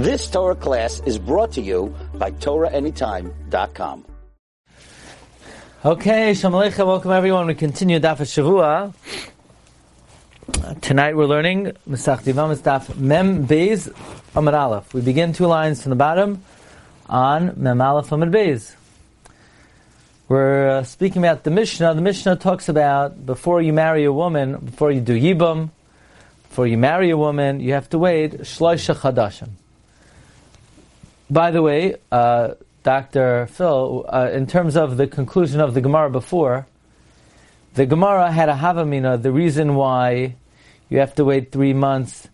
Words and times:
This 0.00 0.30
Torah 0.30 0.54
class 0.54 1.02
is 1.04 1.18
brought 1.18 1.52
to 1.52 1.60
you 1.60 1.94
by 2.14 2.30
TorahAnytime.com. 2.30 4.06
Okay, 5.84 6.32
Shalom 6.32 6.62
Aleichem, 6.62 6.86
welcome 6.86 7.10
everyone. 7.10 7.46
We 7.46 7.54
continue 7.54 8.00
Daf 8.00 8.16
Shavua. 8.24 8.94
Tonight 10.80 11.18
we're 11.18 11.26
learning 11.26 11.72
Mesach 11.86 12.22
Divam 12.22 12.56
Daf 12.56 12.96
Mem 12.96 13.46
Beis 13.46 13.92
Amid 14.34 14.54
Aleph. 14.54 14.94
We 14.94 15.02
begin 15.02 15.34
two 15.34 15.46
lines 15.46 15.82
from 15.82 15.90
the 15.90 15.96
bottom 15.96 16.42
on 17.06 17.52
Mem 17.58 17.82
Aleph 17.82 18.10
Amid 18.10 18.30
Beis. 18.30 18.74
We're 20.28 20.78
uh, 20.78 20.84
speaking 20.84 21.22
about 21.22 21.44
the 21.44 21.50
Mishnah. 21.50 21.92
The 21.92 22.00
Mishnah 22.00 22.36
talks 22.36 22.70
about 22.70 23.26
before 23.26 23.60
you 23.60 23.74
marry 23.74 24.04
a 24.04 24.12
woman, 24.14 24.64
before 24.64 24.92
you 24.92 25.02
do 25.02 25.12
Yibam, 25.12 25.68
before 26.48 26.66
you 26.66 26.78
marry 26.78 27.10
a 27.10 27.18
woman, 27.18 27.60
you 27.60 27.74
have 27.74 27.90
to 27.90 27.98
wait 27.98 28.40
Shloisha 28.40 28.96
Chadashim. 28.96 29.59
By 31.30 31.52
the 31.52 31.62
way, 31.62 31.94
uh, 32.10 32.54
Dr. 32.82 33.46
Phil, 33.46 34.04
uh, 34.08 34.30
in 34.32 34.48
terms 34.48 34.76
of 34.76 34.96
the 34.96 35.06
conclusion 35.06 35.60
of 35.60 35.74
the 35.74 35.80
Gemara 35.80 36.10
before, 36.10 36.66
the 37.74 37.86
Gemara 37.86 38.32
had 38.32 38.48
a 38.48 38.54
Havamina, 38.54 39.22
the 39.22 39.30
reason 39.30 39.76
why 39.76 40.34
you 40.88 40.98
have 40.98 41.14
to 41.14 41.24
wait 41.24 41.52
three 41.52 41.72
months 41.72 42.26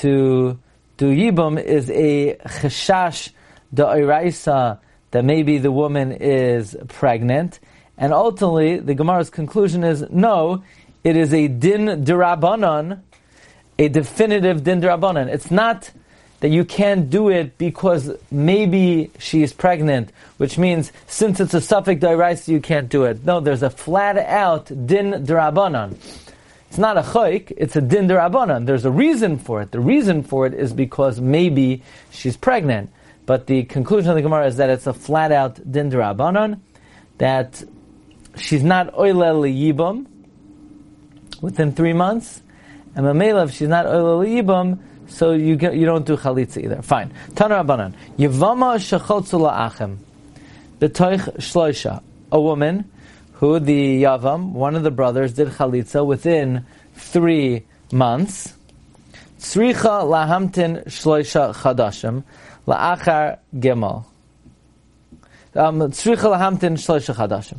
to 0.00 0.58
do 0.96 1.14
Yibam 1.14 1.62
is 1.62 1.88
a 1.90 2.34
Cheshash 2.34 3.30
Da'iraisa 3.72 4.80
that 5.12 5.24
maybe 5.24 5.58
the 5.58 5.70
woman 5.70 6.10
is 6.10 6.76
pregnant. 6.88 7.60
And 7.96 8.12
ultimately, 8.12 8.80
the 8.80 8.96
Gemara's 8.96 9.30
conclusion 9.30 9.84
is 9.84 10.04
no, 10.10 10.64
it 11.04 11.16
is 11.16 11.32
a 11.32 11.46
din 11.46 12.04
derabanan, 12.04 13.02
a 13.78 13.88
definitive 13.88 14.64
din 14.64 14.80
derabanan. 14.80 15.28
It's 15.28 15.52
not 15.52 15.92
that 16.42 16.50
you 16.50 16.64
can't 16.64 17.08
do 17.08 17.28
it 17.28 17.56
because 17.56 18.10
maybe 18.32 19.12
she 19.20 19.44
is 19.44 19.52
pregnant, 19.52 20.10
which 20.38 20.58
means 20.58 20.90
since 21.06 21.38
it's 21.38 21.54
a 21.54 21.60
suffix 21.60 22.02
deraisa, 22.02 22.48
you 22.48 22.60
can't 22.60 22.88
do 22.88 23.04
it. 23.04 23.24
No, 23.24 23.38
there's 23.38 23.62
a 23.62 23.70
flat 23.70 24.18
out 24.18 24.66
din 24.66 25.24
derabanan. 25.24 25.92
It's 26.66 26.78
not 26.78 26.98
a 26.98 27.02
chayik, 27.02 27.52
it's 27.56 27.76
a 27.76 27.80
din 27.80 28.08
derabanan. 28.08 28.66
There's 28.66 28.84
a 28.84 28.90
reason 28.90 29.38
for 29.38 29.62
it. 29.62 29.70
The 29.70 29.78
reason 29.78 30.24
for 30.24 30.44
it 30.44 30.54
is 30.54 30.72
because 30.72 31.20
maybe 31.20 31.84
she's 32.10 32.36
pregnant. 32.36 32.90
But 33.24 33.46
the 33.46 33.62
conclusion 33.62 34.10
of 34.10 34.16
the 34.16 34.22
Gemara 34.22 34.48
is 34.48 34.56
that 34.56 34.68
it's 34.68 34.88
a 34.88 34.92
flat 34.92 35.30
out 35.30 35.60
din 35.70 35.92
derabanan, 35.92 36.58
that 37.18 37.62
she's 38.36 38.64
not 38.64 38.92
oilel 38.94 39.46
yibam 39.46 40.06
within 41.40 41.70
three 41.72 41.92
months, 41.92 42.42
and 42.96 43.06
mamela, 43.06 43.44
if 43.44 43.52
she's 43.52 43.68
not 43.68 43.86
oilel 43.86 44.26
yibam, 44.26 44.80
so 45.12 45.32
you 45.32 45.56
get, 45.56 45.76
you 45.76 45.84
don't 45.84 46.06
do 46.06 46.16
chalitza 46.16 46.64
either. 46.64 46.82
Fine. 46.82 47.12
Tana 47.34 47.62
Rabbanan. 47.62 47.94
Yivama 48.18 48.76
shechotzu 48.78 49.38
la'achem. 49.40 49.98
B'toich 50.80 51.36
shloisha. 51.36 52.02
A 52.30 52.40
woman 52.40 52.90
who 53.34 53.58
the 53.58 54.02
Yavam, 54.02 54.52
one 54.52 54.74
of 54.74 54.82
the 54.82 54.90
brothers, 54.90 55.34
did 55.34 55.48
chalitza 55.48 56.04
within 56.04 56.64
three 56.94 57.64
months. 57.92 58.54
Tzricha 59.38 60.02
lahamtin 60.02 60.84
shloisha 60.86 61.54
chadashim. 61.54 62.24
La'achar 62.66 63.38
gemal. 63.54 64.06
Um, 65.54 65.80
tzricha 65.80 66.30
lahamtin 66.30 66.78
shloisha 66.78 67.14
chadashim. 67.14 67.58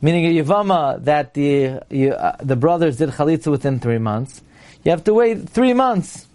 Meaning 0.00 0.24
a 0.24 0.42
yavama 0.42 1.04
that 1.04 1.34
the 1.34 1.66
uh, 1.66 2.36
the 2.40 2.56
brothers 2.56 2.96
did 2.96 3.10
chalitza 3.10 3.50
within 3.50 3.78
three 3.78 3.98
months. 3.98 4.40
You 4.84 4.92
have 4.92 5.04
to 5.04 5.12
wait 5.12 5.46
three 5.50 5.74
months. 5.74 6.26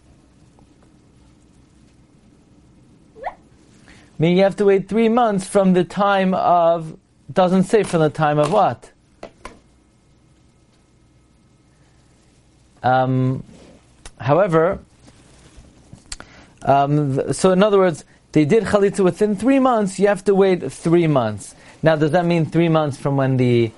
Meaning 4.17 4.38
you 4.38 4.44
have 4.44 4.55
to 4.58 4.66
wait 4.66 4.88
three 4.88 5.09
months 5.09 5.47
from 5.47 5.73
the 5.73 5.83
time 5.83 6.33
of 6.33 6.97
doesn't 7.31 7.63
say 7.63 7.83
from 7.83 8.02
the 8.02 8.09
time 8.09 8.39
of 8.39 8.52
what. 8.52 8.91
Um, 12.81 13.43
however, 14.20 14.80
um, 16.61 17.33
so 17.33 17.52
in 17.52 17.64
other 17.64 17.80
words, 17.80 18.05
they 18.31 18.45
did 18.45 18.64
chalitza 18.65 19.03
within 19.03 19.36
three 19.36 19.59
months. 19.59 19.99
You 19.99 20.08
have 20.08 20.23
to 20.26 20.36
wait 20.36 20.71
three 20.71 21.08
months. 21.08 21.55
Now, 21.82 21.95
does 21.95 22.11
that 22.11 22.26
mean 22.26 22.45
three 22.45 22.70
months 22.70 22.97
from 22.97 23.17
when 23.17 23.37
the 23.37 23.71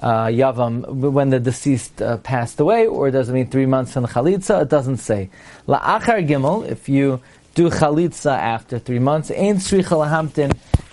uh, 0.00 0.26
yavam, 0.26 0.86
when 0.86 1.30
the 1.30 1.40
deceased 1.40 2.00
uh, 2.02 2.18
passed 2.18 2.58
away, 2.60 2.86
or 2.86 3.10
does 3.10 3.28
it 3.28 3.32
mean 3.32 3.48
three 3.48 3.66
months 3.66 3.92
from 3.92 4.02
the 4.02 4.08
chalitza? 4.08 4.62
It 4.62 4.68
doesn't 4.68 4.98
say. 4.98 5.30
La'achar 5.66 6.26
gimel, 6.26 6.68
if 6.68 6.88
you 6.88 7.20
do 7.54 7.70
chalitza 7.70 8.36
after 8.36 8.78
three 8.78 8.98
months, 8.98 9.30
ain't 9.30 9.58
sricha 9.58 9.96
lahamtin 9.96 10.52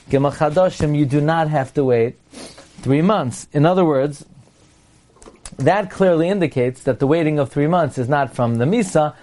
gimel 0.10 0.34
chadoshim, 0.34 0.98
you 0.98 1.06
do 1.06 1.22
not 1.22 1.50
have 1.50 1.74
to 1.74 1.84
wait 1.84 2.18
three 2.82 3.02
months. 3.02 3.48
In 3.52 3.66
other 3.66 3.86
words, 3.86 4.26
that 5.58 5.90
clearly 5.92 6.30
indicates 6.30 6.84
that 6.84 7.00
the 7.00 7.08
waiting 7.08 7.40
of 7.40 7.52
three 7.52 7.68
months 7.68 7.98
is 7.98 8.08
not 8.08 8.36
from 8.36 8.56
the 8.56 8.66
misa, 8.66 9.16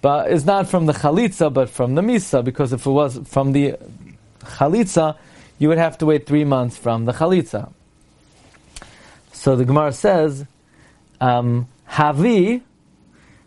but 0.00 0.30
is 0.30 0.44
not 0.44 0.68
from 0.68 0.86
the 0.86 0.92
chalitza, 0.92 1.52
but 1.52 1.70
from 1.70 1.94
the 1.94 2.02
misa, 2.02 2.44
because 2.44 2.72
if 2.72 2.86
it 2.86 2.90
was 2.90 3.18
from 3.26 3.52
the 3.52 3.76
chalitza, 4.40 5.16
you 5.58 5.68
would 5.68 5.78
have 5.78 5.96
to 5.98 6.06
wait 6.06 6.26
three 6.26 6.44
months 6.44 6.76
from 6.76 7.04
the 7.04 7.12
chalitza. 7.12 7.72
So 9.32 9.56
the 9.56 9.64
Gemara 9.64 9.92
says, 9.92 10.46
um, 11.20 11.68
Havi, 11.88 12.62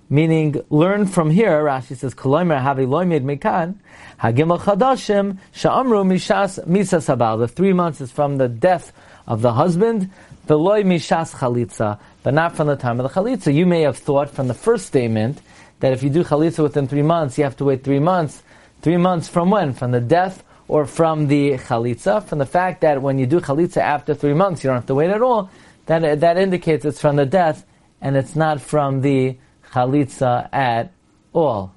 meaning 0.10 0.62
learn 0.70 1.06
from 1.06 1.30
here, 1.30 1.64
Rashi 1.64 1.96
says, 1.96 2.14
Koloimer 2.14 2.62
Havi 2.62 2.88
loimed 2.88 3.24
mekan, 3.24 3.76
Hagimel 4.20 4.60
chadashim, 4.60 5.38
sha'amru 5.54 6.06
mishas 6.06 6.66
misa 6.66 7.00
sabal. 7.00 7.40
The 7.40 7.48
three 7.48 7.74
months 7.74 8.02
is 8.02 8.12
from 8.12 8.38
the 8.38 8.48
death 8.48 8.92
of 9.28 9.42
the 9.42 9.54
husband, 9.54 10.10
the 10.48 10.58
loy 10.58 10.84
mishas 10.84 11.36
chalitza, 11.36 12.00
but 12.24 12.34
not 12.34 12.56
from 12.56 12.68
the 12.68 12.76
time 12.76 13.00
of 13.00 13.14
the 13.14 13.22
chalitza. 13.22 13.54
You 13.54 13.66
may 13.66 13.82
have 13.82 13.98
thought 13.98 14.30
from 14.30 14.48
the 14.48 14.54
first 14.54 14.86
statement 14.86 15.42
that 15.80 15.94
if 15.94 16.02
you 16.02 16.10
do 16.10 16.24
chalitza 16.24 16.64
within 16.64 16.88
three 16.88 17.04
months, 17.04 17.38
you 17.38 17.44
have 17.44 17.58
to 17.58 17.66
wait 17.66 17.84
three 17.84 18.00
months. 18.00 18.42
Three 18.82 18.98
months 18.98 19.28
from 19.28 19.52
when? 19.52 19.74
From 19.74 19.92
the 19.92 20.00
death 20.00 20.44
or 20.68 20.86
from 20.86 21.28
the 21.28 21.52
chalitza? 21.58 22.24
From 22.24 22.40
the 22.40 22.46
fact 22.46 22.82
that 22.82 23.02
when 23.02 23.20
you 23.20 23.26
do 23.26 23.40
chalitza 23.40 23.78
after 23.78 24.14
three 24.14 24.34
months, 24.34 24.64
you 24.64 24.70
don't 24.70 24.78
have 24.78 24.86
to 24.88 24.96
wait 24.96 25.10
at 25.10 25.22
all. 25.22 25.50
That, 25.88 26.22
that 26.22 26.38
indicates 26.38 26.86
it's 26.86 27.00
from 27.00 27.16
the 27.16 27.26
death 27.26 27.66
and 28.02 28.16
it's 28.16 28.36
not 28.36 28.62
from 28.62 29.02
the 29.02 29.38
chalitza 29.72 30.50
at 30.54 30.92
all. 31.34 31.74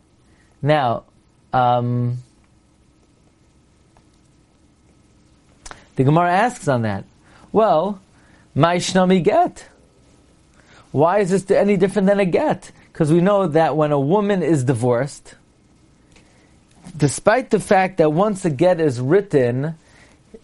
Now, 0.62 1.04
um, 1.52 2.18
the 5.96 6.04
Gemara 6.04 6.30
asks 6.30 6.68
on 6.68 6.82
that. 6.82 7.04
Well, 7.52 8.00
my 8.54 8.76
shnami 8.76 9.22
get. 9.22 9.66
Why 10.92 11.20
is 11.20 11.30
this 11.30 11.50
any 11.50 11.76
different 11.76 12.08
than 12.08 12.20
a 12.20 12.24
get? 12.24 12.72
Because 12.92 13.12
we 13.12 13.20
know 13.20 13.46
that 13.48 13.76
when 13.76 13.92
a 13.92 14.00
woman 14.00 14.42
is 14.42 14.64
divorced, 14.64 15.34
despite 16.96 17.50
the 17.50 17.60
fact 17.60 17.98
that 17.98 18.12
once 18.12 18.44
a 18.44 18.50
get 18.50 18.80
is 18.80 19.00
written, 19.00 19.76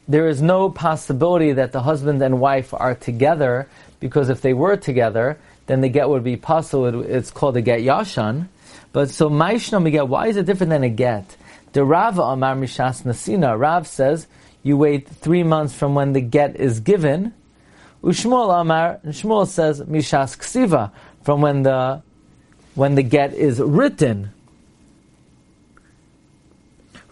there 0.07 0.28
is 0.28 0.41
no 0.41 0.71
possibility 0.71 1.53
that 1.53 1.73
the 1.73 1.83
husband 1.83 2.23
and 2.23 2.41
wife 2.41 2.73
are 2.73 2.95
together, 2.95 3.69
because 3.99 4.28
if 4.28 4.41
they 4.41 4.55
were 4.55 4.77
together, 4.77 5.39
then 5.66 5.81
the 5.81 5.88
get 5.88 6.09
would 6.09 6.25
be 6.25 6.37
possible. 6.37 7.03
It's 7.03 7.31
called 7.31 7.56
a 7.56 7.60
get 7.60 7.81
yashan. 7.81 8.49
But 8.93 9.10
so 9.10 9.28
Maishnam 9.28 9.91
get, 9.91 10.09
why 10.09 10.28
is 10.28 10.37
it 10.37 10.47
different 10.47 10.71
than 10.71 10.82
a 10.82 10.88
get? 10.88 11.37
The 11.72 11.84
Rav 11.84 12.19
Amar 12.19 12.54
Mishas 12.54 13.03
Nasina, 13.03 13.59
Rav 13.59 13.87
says 13.87 14.27
you 14.62 14.77
wait 14.77 15.09
three 15.09 15.43
months 15.43 15.75
from 15.75 15.94
when 15.94 16.12
the 16.12 16.21
get 16.21 16.56
is 16.56 16.81
given. 16.81 17.34
Ushmuel 18.03 18.60
Amar, 18.60 19.00
and 19.03 19.12
Shmuel 19.12 19.47
says 19.47 19.82
Mishas 19.82 20.38
Ksiva, 20.38 20.93
from 21.22 21.41
when 21.41 21.62
the 21.62 22.03
when 22.75 22.94
the 22.94 23.03
get 23.03 23.34
is 23.34 23.59
written. 23.59 24.33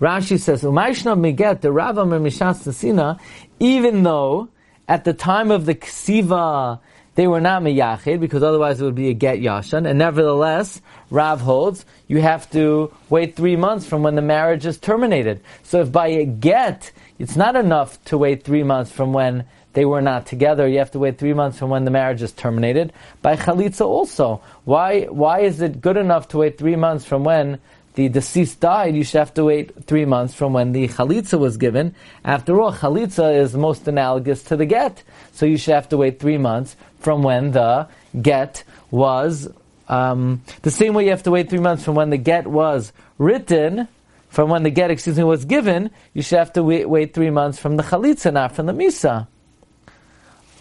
Rashi 0.01 0.39
says, 0.39 0.63
Umayshna 0.63 1.19
Miget, 1.19 1.61
the 1.61 1.73
Rav 1.73 1.99
Amar 1.99 2.19
Mishas 2.19 2.67
Nasina, 2.67 3.19
even 3.61 4.03
though 4.03 4.49
at 4.89 5.05
the 5.05 5.13
time 5.13 5.51
of 5.51 5.67
the 5.67 5.75
Ksiva 5.75 6.81
they 7.15 7.27
were 7.27 7.41
not 7.41 7.63
miyachid 7.63 8.21
because 8.21 8.43
otherwise 8.43 8.81
it 8.81 8.85
would 8.85 8.95
be 8.95 9.09
a 9.09 9.15
get 9.15 9.39
yashan. 9.39 9.89
And 9.89 9.99
nevertheless, 9.99 10.81
Rav 11.11 11.41
holds 11.41 11.85
you 12.09 12.21
have 12.21 12.51
to 12.51 12.93
wait 13.09 13.37
three 13.37 13.57
months 13.57 13.87
from 13.87 14.03
when 14.03 14.15
the 14.15 14.23
marriage 14.23 14.67
is 14.67 14.79
terminated. 14.79 15.41
So 15.63 15.81
if 15.83 15.93
by 15.93 16.09
a 16.09 16.25
get 16.25 16.93
it's 17.19 17.37
not 17.37 17.55
enough 17.55 18.03
to 18.07 18.19
wait 18.19 18.43
three 18.43 18.65
months 18.65 18.91
from 18.91 19.13
when 19.13 19.45
they 19.75 19.85
were 19.85 20.03
not 20.03 20.27
together, 20.27 20.69
you 20.69 20.79
have 20.79 20.93
to 20.93 20.99
wait 20.99 21.19
three 21.19 21.33
months 21.33 21.59
from 21.59 21.71
when 21.71 21.85
the 21.85 21.91
marriage 21.91 22.23
is 22.23 22.33
terminated. 22.33 22.93
By 23.23 23.37
chalitza 23.37 23.87
also, 23.87 24.41
why 24.65 25.05
why 25.05 25.41
is 25.41 25.61
it 25.61 25.81
good 25.81 25.97
enough 25.97 26.29
to 26.29 26.39
wait 26.39 26.59
three 26.59 26.77
months 26.77 27.05
from 27.05 27.25
when 27.25 27.59
the 27.95 28.09
deceased 28.09 28.59
died, 28.59 28.97
you 28.97 29.05
should 29.05 29.19
have 29.19 29.35
to 29.35 29.45
wait 29.45 29.85
three 29.87 30.05
months 30.05 30.35
from 30.35 30.53
when 30.53 30.73
the 30.73 30.89
chalitza 30.89 31.39
was 31.39 31.57
given. 31.57 31.95
After 32.25 32.61
all, 32.61 32.73
chalitza 32.73 33.37
is 33.39 33.55
most 33.55 33.87
analogous 33.87 34.43
to 34.45 34.57
the 34.57 34.67
get, 34.67 35.05
so 35.33 35.47
you 35.47 35.57
should 35.57 35.75
have 35.75 35.89
to 35.91 35.97
wait 35.97 36.19
three 36.19 36.39
months 36.39 36.75
from 37.05 37.23
when 37.23 37.53
the 37.53 37.87
get 38.21 38.65
was 38.91 39.49
um, 39.89 40.43
the 40.63 40.71
same 40.71 40.95
way 40.95 41.05
you 41.05 41.11
have 41.11 41.23
to 41.25 41.31
wait 41.31 41.51
three 41.51 41.61
months 41.61 41.85
from 41.85 41.95
when 41.95 42.11
the 42.11 42.17
get 42.17 42.47
was 42.47 42.93
written. 43.19 43.87
from 44.35 44.51
when 44.51 44.65
the 44.65 44.71
get, 44.71 44.91
excuse 44.91 45.17
me, 45.17 45.23
was 45.23 45.45
given, 45.45 45.91
you 46.13 46.21
should 46.21 46.39
have 46.39 46.53
to 46.53 46.63
wait, 46.65 46.89
wait 46.89 47.15
three 47.15 47.31
months 47.31 47.57
from 47.57 47.77
the 47.77 47.85
chalitza, 47.85 48.33
not 48.33 48.51
from 48.51 48.67
the 48.67 48.73
misa. 48.73 49.29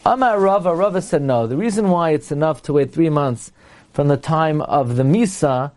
Amar 0.06 0.40
Rava, 0.40 0.76
Rava 0.76 1.02
said 1.02 1.24
no. 1.24 1.48
The 1.48 1.58
reason 1.58 1.90
why 1.90 2.12
it's 2.12 2.32
enough 2.32 2.62
to 2.64 2.74
wait 2.74 2.94
three 2.94 3.10
months 3.10 3.52
from 3.92 4.10
the 4.10 4.18
time 4.18 4.62
of 4.62 4.96
the 4.96 5.04
misa 5.04 5.72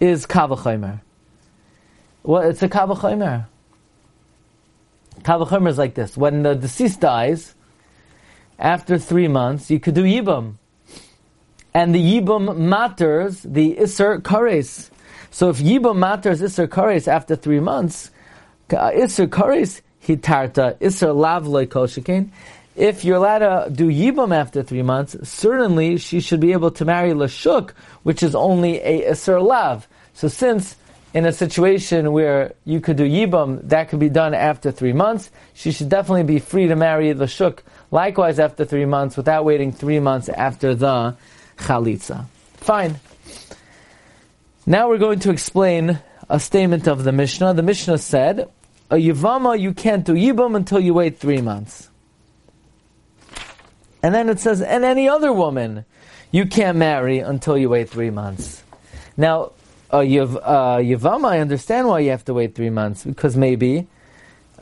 is 0.00 0.24
kavachomer. 0.24 1.02
Well, 2.22 2.42
it's 2.42 2.62
a 2.62 2.68
kavachomer. 2.68 3.46
Kavachomer 5.20 5.68
is 5.68 5.76
like 5.76 5.94
this: 5.94 6.16
when 6.16 6.42
the 6.42 6.54
deceased 6.54 7.00
dies, 7.00 7.54
after 8.58 8.98
three 8.98 9.28
months, 9.28 9.70
you 9.70 9.80
could 9.80 9.94
do 9.94 10.04
yibam, 10.04 10.54
and 11.74 11.94
the 11.94 12.00
yibam 12.00 12.56
matters 12.56 13.42
the 13.42 13.78
iser 13.78 14.18
kares. 14.18 14.90
So 15.32 15.48
if 15.48 15.60
Yibam 15.60 15.96
matters 15.96 16.42
Isser 16.42 16.68
Kares 16.68 17.08
after 17.08 17.36
three 17.36 17.58
months, 17.58 18.10
Isser 18.68 19.26
Kares 19.26 19.80
hitarta, 20.04 20.76
Isser 20.76 21.16
lav 21.16 21.44
koshikin. 21.44 22.28
If 22.76 23.02
you're 23.02 23.16
allowed 23.16 23.38
to 23.38 23.70
do 23.70 23.88
Yibam 23.88 24.36
after 24.36 24.62
three 24.62 24.82
months, 24.82 25.16
certainly 25.26 25.96
she 25.96 26.20
should 26.20 26.40
be 26.40 26.52
able 26.52 26.70
to 26.72 26.84
marry 26.84 27.12
Lashuk, 27.12 27.70
which 28.02 28.22
is 28.22 28.34
only 28.34 28.78
a 28.80 29.10
Isser 29.10 29.42
lav. 29.42 29.88
So 30.12 30.28
since 30.28 30.76
in 31.14 31.24
a 31.24 31.32
situation 31.32 32.12
where 32.12 32.52
you 32.66 32.82
could 32.82 32.98
do 32.98 33.08
Yibam, 33.08 33.66
that 33.70 33.88
could 33.88 34.00
be 34.00 34.10
done 34.10 34.34
after 34.34 34.70
three 34.70 34.92
months, 34.92 35.30
she 35.54 35.72
should 35.72 35.88
definitely 35.88 36.24
be 36.24 36.40
free 36.40 36.66
to 36.66 36.76
marry 36.76 37.14
Lashuk 37.14 37.60
likewise 37.92 38.40
after 38.40 38.64
three 38.64 38.86
months 38.86 39.16
without 39.16 39.44
waiting 39.44 39.70
three 39.70 40.00
months 40.00 40.28
after 40.28 40.74
the 40.74 41.14
Chalitza. 41.58 42.24
Fine. 42.56 42.96
Now 44.66 44.88
we're 44.88 44.98
going 44.98 45.20
to 45.20 45.30
explain 45.30 46.00
a 46.28 46.40
statement 46.40 46.88
of 46.88 47.04
the 47.04 47.12
Mishnah. 47.12 47.54
The 47.54 47.62
Mishnah 47.62 47.98
said, 47.98 48.48
a 48.90 48.96
Yivama, 48.96 49.60
you 49.60 49.72
can't 49.72 50.04
do 50.04 50.14
Yibam 50.14 50.56
until 50.56 50.80
you 50.80 50.94
wait 50.94 51.18
three 51.18 51.40
months. 51.40 51.88
And 54.02 54.14
then 54.14 54.28
it 54.28 54.40
says, 54.40 54.60
and 54.60 54.84
any 54.84 55.08
other 55.08 55.32
woman, 55.32 55.84
you 56.32 56.46
can't 56.46 56.78
marry 56.78 57.18
until 57.20 57.56
you 57.56 57.68
wait 57.68 57.88
three 57.90 58.10
months. 58.10 58.62
Now, 59.16 59.52
a 59.90 59.98
Yiv, 59.98 60.36
uh, 60.42 60.78
Yivama, 60.78 61.26
I 61.28 61.38
understand 61.40 61.86
why 61.86 62.00
you 62.00 62.10
have 62.10 62.24
to 62.24 62.34
wait 62.34 62.54
three 62.54 62.70
months, 62.70 63.04
because 63.04 63.36
maybe 63.36 63.86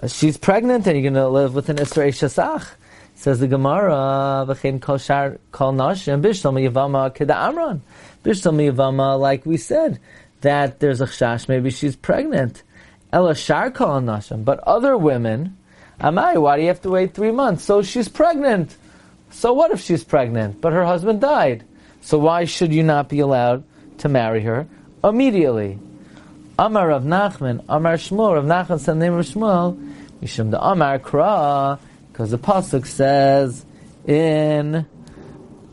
she's 0.08 0.36
pregnant 0.36 0.86
and 0.86 0.96
you're 0.96 1.10
going 1.10 1.22
to 1.22 1.28
live 1.28 1.54
with 1.54 1.68
an 1.68 1.76
Isra 1.76 2.08
Shasach. 2.08 2.66
Says 3.20 3.38
the 3.38 3.48
Gemara, 3.48 4.46
"V'chein 4.48 4.80
kol 4.80 4.96
shar 4.96 5.36
kol 5.52 5.74
nashim 5.74 6.22
bishlam 6.22 6.56
yivama 6.56 7.14
keda 7.14 7.36
amron." 7.36 7.80
Bishlam 8.24 8.56
yivama, 8.56 9.20
like 9.20 9.44
we 9.44 9.58
said, 9.58 9.98
that 10.40 10.80
there's 10.80 11.02
a 11.02 11.04
chash, 11.04 11.46
maybe 11.46 11.68
she's 11.68 11.96
pregnant. 11.96 12.62
Ela 13.12 13.34
shar 13.34 13.70
kol 13.70 14.00
nashim, 14.00 14.42
but 14.42 14.58
other 14.60 14.96
women, 14.96 15.54
amai, 16.00 16.40
why 16.40 16.56
do 16.56 16.62
you 16.62 16.68
have 16.68 16.80
to 16.80 16.88
wait 16.88 17.12
three 17.12 17.30
months? 17.30 17.62
So 17.62 17.82
she's 17.82 18.08
pregnant. 18.08 18.74
So 19.28 19.52
what 19.52 19.70
if 19.70 19.82
she's 19.82 20.02
pregnant, 20.02 20.62
but 20.62 20.72
her 20.72 20.86
husband 20.86 21.20
died? 21.20 21.62
So 22.00 22.16
why 22.16 22.46
should 22.46 22.72
you 22.72 22.82
not 22.82 23.10
be 23.10 23.20
allowed 23.20 23.64
to 23.98 24.08
marry 24.08 24.40
her 24.44 24.66
immediately? 25.04 25.78
Amar 26.58 26.88
Rav 26.88 27.02
Nachman, 27.02 27.62
Amar 27.68 27.96
Shmuel, 27.96 28.36
Rav 28.36 28.46
Nachman 28.46 28.80
said 28.80 28.94
the 28.94 29.00
name 29.00 29.12
of 29.12 29.26
Shmuel, 29.26 29.76
Mishum 30.22 30.50
the 30.50 30.62
Amar 30.64 30.98
Kra, 30.98 31.78
because 32.20 32.32
the 32.32 32.38
pasuk 32.38 32.84
says 32.84 33.64
in 34.06 34.84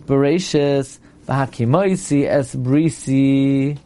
Bereshis, 0.05 0.97
"V'hakimoisi 1.27 2.25
es 2.25 2.55
brisi." 2.55 3.77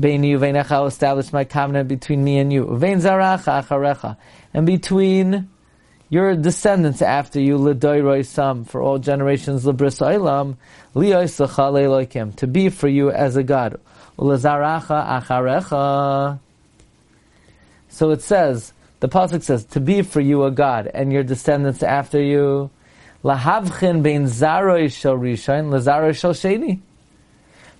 Bein 0.00 0.24
you 0.24 0.42
I'll 0.42 0.86
establish 0.86 1.30
my 1.30 1.44
covenant 1.44 1.88
between 1.88 2.24
me 2.24 2.38
and 2.38 2.50
you. 2.50 2.74
Vein 2.78 3.00
zaracha 3.00 3.62
acharecha, 3.62 4.16
and 4.54 4.64
between 4.64 5.50
your 6.08 6.36
descendants 6.36 7.02
after 7.02 7.38
you, 7.38 7.58
l'doiroi 7.58 8.24
sam, 8.24 8.64
for 8.64 8.80
all 8.80 8.98
generations, 8.98 9.66
l'bris 9.66 9.98
oilam, 9.98 10.56
li'oisacha 10.94 12.36
to 12.36 12.46
be 12.46 12.70
for 12.70 12.88
you 12.88 13.10
as 13.10 13.36
a 13.36 13.42
God. 13.42 13.78
L'zaracha 14.16 15.20
acharecha. 15.20 16.38
So 17.90 18.10
it 18.10 18.22
says, 18.22 18.72
the 19.04 19.08
pasuk 19.10 19.42
says, 19.42 19.66
"To 19.66 19.80
be 19.80 20.00
for 20.00 20.22
you 20.22 20.44
a 20.44 20.50
God 20.50 20.90
and 20.94 21.12
your 21.12 21.22
descendants 21.22 21.82
after 21.82 22.18
you." 22.18 22.70
Lahavchin 23.22 24.02
bein 24.02 24.24
zaroi 24.24 24.90
shel 24.90 25.18
rishon 25.18 25.68
lazaroi 25.68 26.16
shel 26.16 26.32
sheni. 26.32 26.80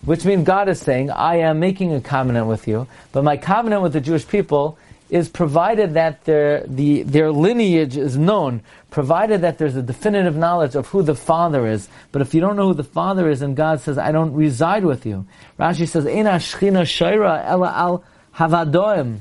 Which 0.05 0.27
means 0.27 0.45
God 0.45 0.69
is 0.69 0.83
saying, 0.83 1.11
I 1.11 1.37
am 1.37 1.61
making 1.61 1.95
a 1.95 2.03
covenant 2.03 2.47
with 2.47 2.69
you, 2.69 2.87
but 3.13 3.25
my 3.25 3.39
covenant 3.39 3.81
with 3.81 3.95
the 3.95 4.03
Jewish 4.03 4.29
people 4.29 4.77
is 5.09 5.31
provided 5.31 5.95
that 5.95 6.25
their, 6.27 6.63
the, 6.67 7.05
their 7.05 7.33
lineage 7.33 7.97
is 7.97 8.19
known, 8.19 8.61
provided 8.91 9.41
that 9.41 9.57
there's 9.57 9.77
a 9.77 9.83
definitive 9.83 10.37
knowledge 10.37 10.75
of 10.75 10.89
who 10.89 11.03
the 11.03 11.15
Father 11.15 11.67
is. 11.67 11.89
But 12.13 12.21
if 12.21 12.35
you 12.35 12.43
don't 12.43 12.57
know 12.57 12.69
who 12.69 12.75
the 12.75 12.85
Father 12.85 13.31
is, 13.31 13.41
and 13.41 13.57
God 13.57 13.81
says, 13.81 13.97
I 13.97 14.13
don't 14.13 14.35
reside 14.35 14.85
with 14.85 15.07
you. 15.07 15.25
Rashi 15.59 15.89
says, 15.89 16.05
Eina 16.05 16.37
shchina 16.37 16.83
shaira 16.83 17.43
ela 17.47 17.73
al 17.75 18.05
havadoim. 18.37 19.21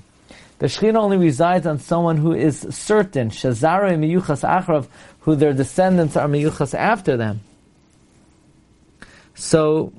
The 0.60 0.68
Shekhinah 0.68 0.96
only 0.96 1.18
resides 1.18 1.66
on 1.66 1.80
someone 1.80 2.18
who 2.18 2.34
is 2.34 2.60
certain, 2.70 3.30
Shazara 3.30 3.98
miyuchas 3.98 4.48
achrav, 4.48 4.88
who 5.22 5.36
their 5.36 5.54
descendants 5.54 6.16
are 6.16 6.28
miyuchas 6.28 6.74
after 6.74 7.18
them. 7.18 7.42
So, 9.36 9.94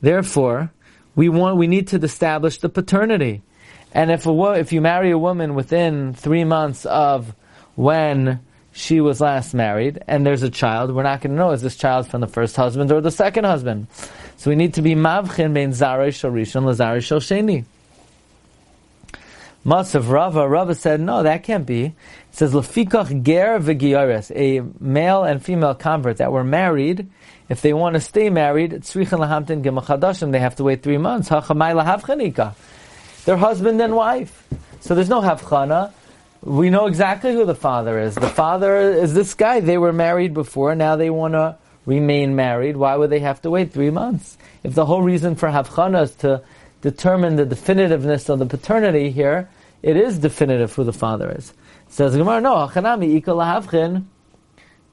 therefore, 0.00 0.70
we 1.14 1.28
want, 1.28 1.56
we 1.56 1.66
need 1.66 1.88
to 1.88 1.96
establish 1.96 2.58
the 2.58 2.68
paternity. 2.68 3.42
And 3.92 4.10
if 4.10 4.26
a 4.26 4.52
if 4.52 4.72
you 4.72 4.80
marry 4.82 5.10
a 5.10 5.18
woman 5.18 5.54
within 5.54 6.12
three 6.12 6.44
months 6.44 6.84
of 6.84 7.34
when 7.76 8.40
she 8.72 9.00
was 9.00 9.22
last 9.22 9.54
married, 9.54 10.02
and 10.06 10.26
there's 10.26 10.42
a 10.42 10.50
child, 10.50 10.94
we're 10.94 11.02
not 11.02 11.22
going 11.22 11.30
to 11.30 11.36
know 11.36 11.52
is 11.52 11.62
this 11.62 11.76
child 11.76 12.06
from 12.06 12.20
the 12.20 12.26
first 12.26 12.56
husband 12.56 12.92
or 12.92 13.00
the 13.00 13.10
second 13.10 13.44
husband. 13.44 13.86
So 14.36 14.50
we 14.50 14.56
need 14.56 14.74
to 14.74 14.82
be 14.82 14.94
mavchin 14.94 15.54
bein 15.54 15.70
zaray 15.70 16.14
shel 16.14 16.30
rishon 16.30 16.64
lazare 16.64 17.02
shel 17.02 17.20
sheni. 17.20 17.64
Masav 19.66 20.08
Rava, 20.08 20.48
Rava 20.48 20.76
said, 20.76 21.00
no, 21.00 21.24
that 21.24 21.42
can't 21.42 21.66
be. 21.66 21.86
It 21.86 21.94
says, 22.30 22.54
Lefikach 22.54 23.24
ger 23.24 23.58
v'giyaris, 23.58 24.30
a 24.36 24.64
male 24.78 25.24
and 25.24 25.44
female 25.44 25.74
convert 25.74 26.18
that 26.18 26.30
were 26.30 26.44
married, 26.44 27.10
if 27.48 27.62
they 27.62 27.72
want 27.72 27.94
to 27.94 28.00
stay 28.00 28.30
married, 28.30 28.70
tzrichan 28.70 29.18
lahamtin 29.18 29.64
gemachadashim, 29.64 30.30
they 30.30 30.38
have 30.38 30.54
to 30.56 30.64
wait 30.64 30.84
three 30.84 30.98
months. 30.98 31.28
Hachamay 31.28 31.74
lahavchanika. 31.74 32.54
Their 33.24 33.36
husband 33.36 33.80
and 33.80 33.96
wife. 33.96 34.46
So 34.80 34.94
there's 34.94 35.08
no 35.08 35.20
havchana. 35.20 35.92
We 36.42 36.70
know 36.70 36.86
exactly 36.86 37.32
who 37.32 37.44
the 37.44 37.56
father 37.56 37.98
is. 37.98 38.14
The 38.14 38.28
father 38.28 38.76
is 38.76 39.14
this 39.14 39.34
guy. 39.34 39.58
They 39.58 39.78
were 39.78 39.92
married 39.92 40.32
before, 40.32 40.76
now 40.76 40.94
they 40.94 41.10
want 41.10 41.34
to 41.34 41.56
remain 41.86 42.36
married. 42.36 42.76
Why 42.76 42.94
would 42.94 43.10
they 43.10 43.20
have 43.20 43.42
to 43.42 43.50
wait 43.50 43.72
three 43.72 43.90
months? 43.90 44.38
If 44.62 44.74
the 44.74 44.86
whole 44.86 45.02
reason 45.02 45.34
for 45.34 45.48
havchana 45.48 46.04
is 46.04 46.14
to 46.16 46.42
determine 46.82 47.34
the 47.34 47.46
definitiveness 47.46 48.28
of 48.28 48.38
the 48.38 48.46
paternity 48.46 49.10
here, 49.10 49.48
it 49.82 49.96
is 49.96 50.18
definitive 50.18 50.74
who 50.74 50.84
the 50.84 50.92
father 50.92 51.30
is. 51.30 51.50
It 51.86 51.92
says 51.92 52.16
Gemara, 52.16 52.40
no, 52.40 52.54
Hachanami 52.54 53.20
ikal 53.20 53.36
lahavchin 53.36 54.04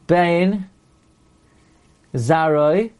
bein 0.08 0.70
zaroi 2.14 2.92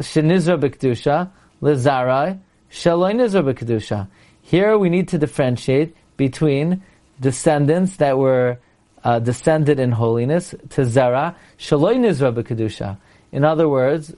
shenizra 0.00 0.60
b'kedusha 0.60 1.30
lezarai 1.62 2.38
shaloi 2.70 3.14
nizra 3.14 3.52
b'kedusha. 3.52 4.08
Here 4.42 4.78
we 4.78 4.88
need 4.88 5.08
to 5.08 5.18
differentiate 5.18 5.94
between 6.16 6.82
descendants 7.20 7.96
that 7.96 8.18
were 8.18 8.58
uh, 9.04 9.18
descended 9.20 9.78
in 9.78 9.92
holiness 9.92 10.54
to 10.70 10.84
zara 10.84 11.36
shaloi 11.58 11.96
nizra 11.96 12.34
b'kedusha. 12.34 12.98
In 13.32 13.44
other 13.44 13.68
words, 13.68 14.14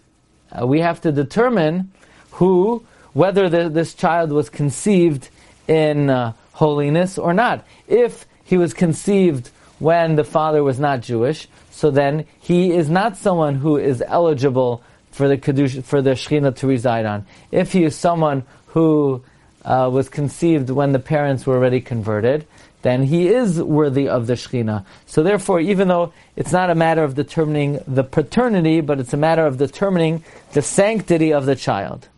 uh, 0.50 0.66
we 0.66 0.80
have 0.80 1.00
to 1.02 1.12
determine 1.12 1.90
who, 2.32 2.84
whether 3.12 3.48
the, 3.48 3.68
this 3.68 3.94
child 3.94 4.32
was 4.32 4.48
conceived 4.48 5.28
in 5.68 6.10
uh, 6.10 6.32
holiness 6.52 7.18
or 7.18 7.32
not. 7.32 7.64
If 7.86 8.26
he 8.42 8.56
was 8.56 8.74
conceived 8.74 9.50
when 9.78 10.16
the 10.16 10.24
father 10.24 10.64
was 10.64 10.80
not 10.80 11.02
Jewish, 11.02 11.46
so 11.70 11.90
then 11.90 12.24
he 12.40 12.72
is 12.72 12.90
not 12.90 13.16
someone 13.16 13.54
who 13.54 13.76
is 13.76 14.02
eligible 14.04 14.82
for 15.12 15.28
the 15.28 15.36
Kedush, 15.36 15.84
for 15.84 16.02
the 16.02 16.10
Shechina 16.10 16.56
to 16.56 16.66
reside 16.66 17.06
on. 17.06 17.26
If 17.52 17.72
he 17.72 17.84
is 17.84 17.94
someone 17.94 18.44
who 18.68 19.22
uh, 19.64 19.88
was 19.92 20.08
conceived 20.08 20.70
when 20.70 20.92
the 20.92 20.98
parents 20.98 21.46
were 21.46 21.54
already 21.54 21.80
converted, 21.80 22.46
then 22.82 23.02
he 23.02 23.28
is 23.28 23.60
worthy 23.60 24.08
of 24.08 24.26
the 24.26 24.34
Shechina. 24.34 24.84
So 25.06 25.22
therefore, 25.22 25.60
even 25.60 25.88
though 25.88 26.12
it's 26.36 26.52
not 26.52 26.70
a 26.70 26.74
matter 26.74 27.02
of 27.02 27.14
determining 27.14 27.80
the 27.86 28.04
paternity, 28.04 28.80
but 28.80 29.00
it's 29.00 29.12
a 29.12 29.16
matter 29.16 29.44
of 29.46 29.58
determining 29.58 30.24
the 30.52 30.62
sanctity 30.62 31.32
of 31.32 31.46
the 31.46 31.56
child. 31.56 32.08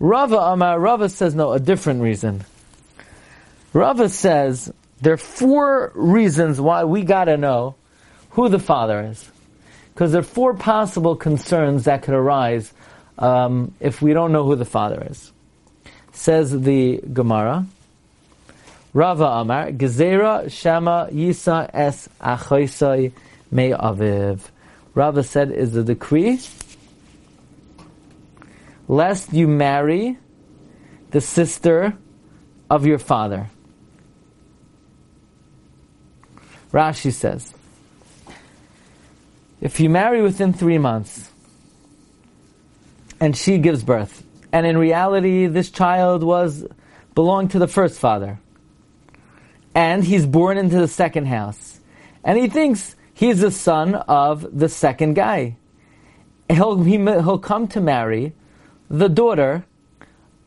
Rava 0.00 0.38
Amar, 0.38 0.80
Rava 0.80 1.10
says 1.10 1.34
no, 1.34 1.52
a 1.52 1.60
different 1.60 2.00
reason. 2.00 2.44
Rava 3.74 4.08
says 4.08 4.72
there 5.02 5.12
are 5.12 5.18
four 5.18 5.92
reasons 5.94 6.60
why 6.60 6.84
we 6.84 7.02
gotta 7.02 7.36
know 7.36 7.74
who 8.30 8.48
the 8.48 8.58
father 8.58 9.08
is. 9.10 9.30
Because 9.92 10.12
there 10.12 10.20
are 10.20 10.24
four 10.24 10.54
possible 10.54 11.16
concerns 11.16 11.84
that 11.84 12.02
could 12.02 12.14
arise 12.14 12.72
um, 13.18 13.74
if 13.78 14.00
we 14.00 14.14
don't 14.14 14.32
know 14.32 14.44
who 14.44 14.56
the 14.56 14.64
father 14.64 15.06
is. 15.10 15.30
Says 16.12 16.58
the 16.58 17.00
Gemara, 17.12 17.66
Rava 18.94 19.24
Amar, 19.24 19.70
Gezerah 19.70 20.50
Shama 20.50 21.08
Yisa 21.12 21.68
Es 21.72 22.08
Achoisai 22.20 23.12
Me 23.50 23.70
Aviv. 23.70 24.40
Rava 24.94 25.22
said 25.22 25.52
is 25.52 25.72
the 25.72 25.84
decree, 25.84 26.40
lest 28.90 29.32
you 29.32 29.46
marry 29.46 30.18
the 31.12 31.20
sister 31.20 31.96
of 32.68 32.84
your 32.84 32.98
father. 32.98 33.48
Rashi 36.72 37.12
says, 37.12 37.54
if 39.60 39.78
you 39.78 39.88
marry 39.88 40.20
within 40.22 40.52
three 40.52 40.78
months, 40.78 41.30
and 43.20 43.36
she 43.36 43.58
gives 43.58 43.84
birth, 43.84 44.24
and 44.50 44.66
in 44.66 44.76
reality 44.76 45.46
this 45.46 45.70
child 45.70 46.24
was 46.24 46.66
belonged 47.14 47.52
to 47.52 47.60
the 47.60 47.68
first 47.68 48.00
father, 48.00 48.40
and 49.72 50.02
he's 50.02 50.26
born 50.26 50.58
into 50.58 50.80
the 50.80 50.88
second 50.88 51.26
house, 51.26 51.78
and 52.24 52.36
he 52.36 52.48
thinks 52.48 52.96
he's 53.14 53.40
the 53.40 53.52
son 53.52 53.94
of 53.94 54.58
the 54.58 54.68
second 54.68 55.14
guy. 55.14 55.56
He'll, 56.48 56.82
he, 56.82 56.98
will 56.98 57.20
he 57.20 57.24
will 57.24 57.38
come 57.38 57.68
to 57.68 57.80
marry 57.80 58.34
the 58.90 59.08
daughter 59.08 59.64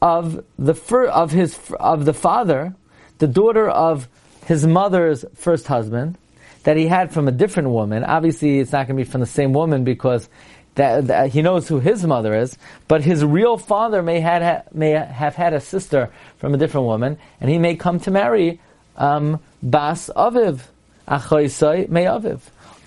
of 0.01 0.43
the 0.59 0.75
fir, 0.75 1.07
of 1.07 1.31
his 1.31 1.57
of 1.79 2.05
the 2.05 2.13
father, 2.13 2.75
the 3.19 3.27
daughter 3.27 3.69
of 3.69 4.07
his 4.45 4.67
mother's 4.67 5.23
first 5.35 5.65
husband 5.65 6.17
that 6.63 6.77
he 6.77 6.87
had 6.87 7.11
from 7.11 7.27
a 7.27 7.31
different 7.31 7.69
woman. 7.69 8.03
Obviously, 8.03 8.59
it's 8.59 8.71
not 8.71 8.87
going 8.87 8.97
to 8.97 9.03
be 9.03 9.09
from 9.09 9.21
the 9.21 9.27
same 9.27 9.53
woman 9.53 9.83
because 9.83 10.27
that, 10.75 11.07
that, 11.07 11.29
he 11.29 11.41
knows 11.41 11.67
who 11.67 11.79
his 11.79 12.05
mother 12.05 12.33
is, 12.35 12.57
but 12.87 13.03
his 13.03 13.23
real 13.23 13.57
father 13.57 14.01
may 14.01 14.19
had 14.19 14.63
may 14.73 14.91
have 14.91 15.35
had 15.35 15.53
a 15.53 15.61
sister 15.61 16.11
from 16.37 16.53
a 16.53 16.57
different 16.57 16.85
woman, 16.85 17.17
and 17.39 17.49
he 17.49 17.57
may 17.57 17.75
come 17.75 17.99
to 18.01 18.11
marry 18.11 18.59
um, 18.97 19.39
Bas 19.61 20.09
Aviv, 20.15 20.61
Achoisai 21.07 21.87
May 21.89 22.05
Aviv. 22.05 22.41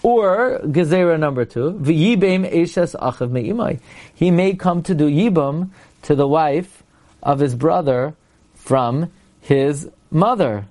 Or 0.07 0.61
Gezerah 0.61 1.19
number 1.19 1.45
two. 1.45 1.81
He 4.15 4.31
may 4.31 4.55
come 4.55 4.83
to 4.85 4.95
do 4.95 5.09
Yibam 5.11 5.71
to 6.03 6.15
the 6.15 6.29
wife 6.29 6.85
of 7.25 7.41
his 7.41 7.57
brother 7.57 8.15
from 8.55 9.11
his 9.41 9.91
mother. 10.13 10.67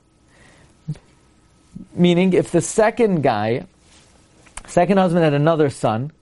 Meaning, 1.93 2.31
if 2.31 2.51
the 2.51 2.61
second 2.61 3.23
guy, 3.23 3.65
second 4.67 4.99
husband 4.99 5.25
had 5.25 5.33
another 5.33 5.69
son, 5.69 6.13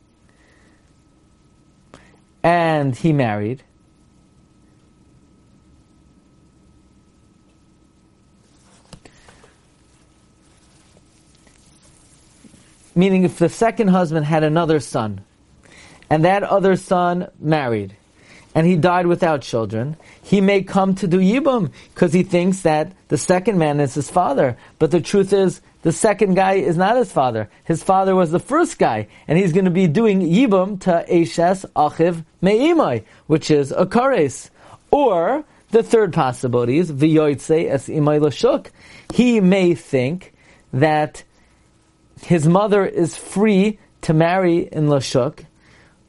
and 2.41 2.95
he 2.95 3.13
married, 3.13 3.61
meaning 12.95 13.23
if 13.23 13.39
the 13.39 13.49
second 13.49 13.89
husband 13.89 14.25
had 14.25 14.43
another 14.43 14.79
son, 14.79 15.21
and 16.09 16.25
that 16.25 16.43
other 16.43 16.75
son 16.75 17.27
married, 17.39 17.95
and 18.55 18.67
he 18.67 18.75
died 18.75 19.07
without 19.07 19.41
children, 19.41 19.97
he 20.21 20.39
may 20.39 20.61
come 20.61 20.93
to 20.95 21.07
do 21.07 21.17
Yibum 21.17 21.71
because 21.93 22.13
he 22.13 22.23
thinks 22.23 22.61
that 22.61 22.91
the 23.07 23.17
second 23.17 23.57
man 23.57 23.79
is 23.79 23.95
his 23.95 24.11
father. 24.11 24.57
But 24.77 24.91
the 24.91 25.01
truth 25.01 25.33
is, 25.33 25.59
the 25.81 25.91
second 25.91 26.35
guy 26.35 26.53
is 26.53 26.77
not 26.77 26.95
his 26.95 27.11
father. 27.11 27.49
His 27.63 27.83
father 27.83 28.15
was 28.15 28.31
the 28.31 28.39
first 28.39 28.77
guy, 28.77 29.07
and 29.27 29.37
he's 29.39 29.53
going 29.53 29.65
to 29.65 29.71
be 29.71 29.87
doing 29.87 30.21
Yibum 30.21 30.79
to 30.81 31.03
Eshes 31.09 31.65
Achiv 31.75 32.23
Me'imai, 32.41 33.03
which 33.27 33.49
is 33.49 33.71
a 33.71 33.85
kares. 33.85 34.49
Or, 34.91 35.43
the 35.71 35.81
third 35.81 36.13
possibility 36.13 36.77
is, 36.77 36.91
V'yoitse 36.91 37.67
es 37.69 37.87
imai 37.89 38.21
lashuk. 38.21 38.67
He 39.11 39.39
may 39.41 39.73
think 39.73 40.33
that 40.71 41.23
his 42.23 42.47
mother 42.47 42.85
is 42.85 43.15
free 43.15 43.79
to 44.01 44.13
marry 44.13 44.59
in 44.59 44.87
Lashuk, 44.87 45.45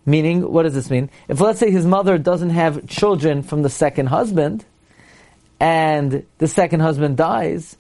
meaning, 0.06 0.50
what 0.50 0.64
does 0.64 0.74
this 0.74 0.90
mean? 0.90 1.10
If 1.28 1.40
let's 1.40 1.58
say 1.58 1.70
his 1.70 1.86
mother 1.86 2.18
doesn't 2.18 2.50
have 2.50 2.86
children 2.88 3.42
from 3.42 3.62
the 3.62 3.70
second 3.70 4.06
husband, 4.06 4.64
and 5.60 6.26
the 6.38 6.48
second 6.48 6.80
husband 6.80 7.16
dies, 7.16 7.76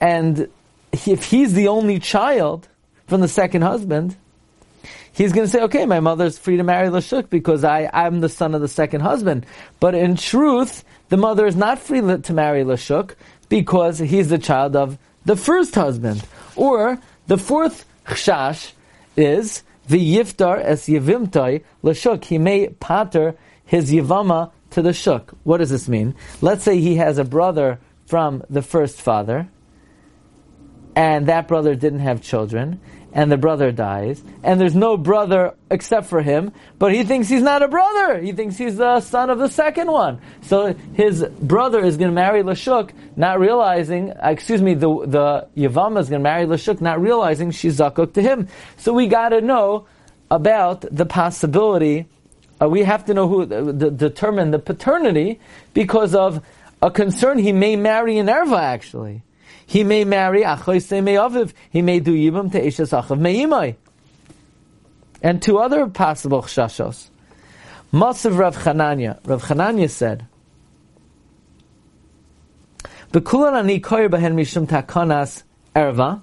and 0.00 0.48
if 0.92 1.24
he's 1.24 1.54
the 1.54 1.68
only 1.68 1.98
child 1.98 2.68
from 3.06 3.20
the 3.20 3.28
second 3.28 3.62
husband, 3.62 4.16
he's 5.12 5.32
going 5.32 5.46
to 5.46 5.50
say, 5.50 5.62
okay, 5.62 5.86
my 5.86 6.00
mother's 6.00 6.38
free 6.38 6.56
to 6.56 6.62
marry 6.62 6.88
Lashuk 6.88 7.30
because 7.30 7.64
I, 7.64 7.88
I'm 7.92 8.20
the 8.20 8.28
son 8.28 8.54
of 8.54 8.60
the 8.60 8.68
second 8.68 9.00
husband. 9.00 9.46
But 9.80 9.94
in 9.94 10.16
truth, 10.16 10.84
the 11.08 11.16
mother 11.16 11.46
is 11.46 11.56
not 11.56 11.78
free 11.78 12.00
to 12.00 12.32
marry 12.32 12.64
Lashuk 12.64 13.14
because 13.48 13.98
he's 13.98 14.28
the 14.28 14.38
child 14.38 14.76
of 14.76 14.98
the 15.24 15.36
first 15.36 15.74
husband. 15.74 16.24
Or 16.56 16.98
the 17.26 17.38
fourth 17.38 17.84
chash 18.06 18.72
is 19.16 19.62
the 19.88 20.16
yiftar 20.16 20.60
es 20.62 20.88
yivimtai 20.88 21.64
l'shuk. 21.82 22.24
He 22.24 22.38
may 22.38 22.68
pater 22.68 23.36
his 23.64 23.92
yivama 23.92 24.52
to 24.70 24.82
the 24.82 24.92
shuk. 24.92 25.32
What 25.44 25.58
does 25.58 25.70
this 25.70 25.88
mean? 25.88 26.14
Let's 26.40 26.64
say 26.64 26.80
he 26.80 26.96
has 26.96 27.18
a 27.18 27.24
brother 27.24 27.78
from 28.06 28.42
the 28.50 28.62
first 28.62 29.00
father, 29.00 29.48
and 30.96 31.26
that 31.26 31.48
brother 31.48 31.74
didn't 31.74 32.00
have 32.00 32.22
children, 32.22 32.80
and 33.12 33.30
the 33.30 33.36
brother 33.36 33.70
dies, 33.70 34.20
and 34.42 34.60
there's 34.60 34.74
no 34.74 34.96
brother 34.96 35.54
except 35.70 36.08
for 36.08 36.20
him, 36.20 36.52
but 36.80 36.92
he 36.92 37.04
thinks 37.04 37.28
he's 37.28 37.42
not 37.42 37.62
a 37.62 37.68
brother. 37.68 38.20
He 38.20 38.32
thinks 38.32 38.58
he's 38.58 38.76
the 38.76 39.00
son 39.00 39.30
of 39.30 39.38
the 39.38 39.48
second 39.48 39.90
one. 39.90 40.20
So 40.42 40.74
his 40.94 41.24
brother 41.24 41.84
is 41.84 41.96
going 41.96 42.10
to 42.10 42.14
marry 42.14 42.42
Lashuk, 42.42 42.90
not 43.14 43.38
realizing, 43.38 44.10
uh, 44.10 44.30
excuse 44.30 44.60
me, 44.60 44.74
the, 44.74 44.88
the 45.06 45.48
Yavama 45.56 46.00
is 46.00 46.08
going 46.08 46.20
to 46.20 46.24
marry 46.24 46.44
Lashuk, 46.44 46.80
not 46.80 47.00
realizing 47.00 47.52
she's 47.52 47.78
Zakuk 47.78 48.14
to 48.14 48.22
him. 48.22 48.48
So 48.78 48.92
we 48.92 49.06
got 49.06 49.28
to 49.28 49.40
know 49.40 49.86
about 50.28 50.80
the 50.90 51.06
possibility, 51.06 52.06
uh, 52.60 52.68
we 52.68 52.82
have 52.82 53.04
to 53.04 53.14
know 53.14 53.28
who, 53.28 53.42
uh, 53.42 53.90
determine 53.90 54.50
the 54.50 54.58
paternity, 54.58 55.38
because 55.72 56.16
of 56.16 56.44
a 56.82 56.90
concern 56.90 57.38
he 57.38 57.52
may 57.52 57.76
marry 57.76 58.18
an 58.18 58.26
Erva 58.26 58.58
actually. 58.58 59.22
He 59.66 59.84
may 59.84 60.04
marry 60.04 60.42
Achoise. 60.42 61.52
He 61.70 61.82
may 61.82 62.00
do 62.00 62.12
Yibam 62.12 62.52
to 62.52 62.60
Eshes 62.60 62.92
Achav 62.92 63.18
Me'imai. 63.18 63.76
And 65.22 65.40
two 65.40 65.58
other 65.58 65.86
possible 65.86 66.42
chashos. 66.42 67.08
Masav 67.92 68.36
Rav 68.38 68.56
Chananya. 68.56 69.20
Rav 69.26 69.42
Chananya 69.42 69.88
said, 69.88 70.26
ani 73.14 73.80
koyer 73.80 74.10
behen 74.10 74.34
mishum 74.34 74.66
takanas 74.66 75.44
erva. 75.74 76.20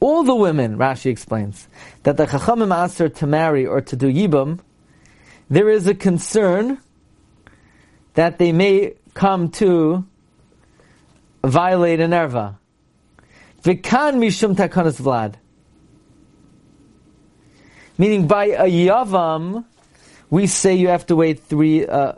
All 0.00 0.24
the 0.24 0.34
women, 0.34 0.76
Rashi 0.76 1.06
explains, 1.12 1.68
that 2.02 2.16
the 2.16 2.26
chachamim 2.26 2.74
asked 2.74 2.98
her 2.98 3.08
to 3.08 3.26
marry 3.26 3.64
or 3.64 3.80
to 3.80 3.94
do 3.94 4.12
yibam, 4.12 4.58
there 5.48 5.68
is 5.68 5.86
a 5.86 5.94
concern 5.94 6.78
that 8.14 8.38
they 8.38 8.50
may 8.50 8.94
come 9.14 9.48
to 9.50 10.04
violate 11.44 12.00
an 12.00 12.10
erva. 12.10 12.56
Vikan 13.62 14.16
mishum 14.16 14.54
takanas 14.54 15.00
vlad. 15.00 15.34
Meaning 17.98 18.26
by 18.26 18.46
a 18.46 18.64
yavam, 18.64 19.64
we 20.30 20.46
say 20.46 20.74
you 20.74 20.88
have 20.88 21.06
to 21.06 21.16
wait 21.16 21.40
three. 21.40 21.86
Uh, 21.86 22.14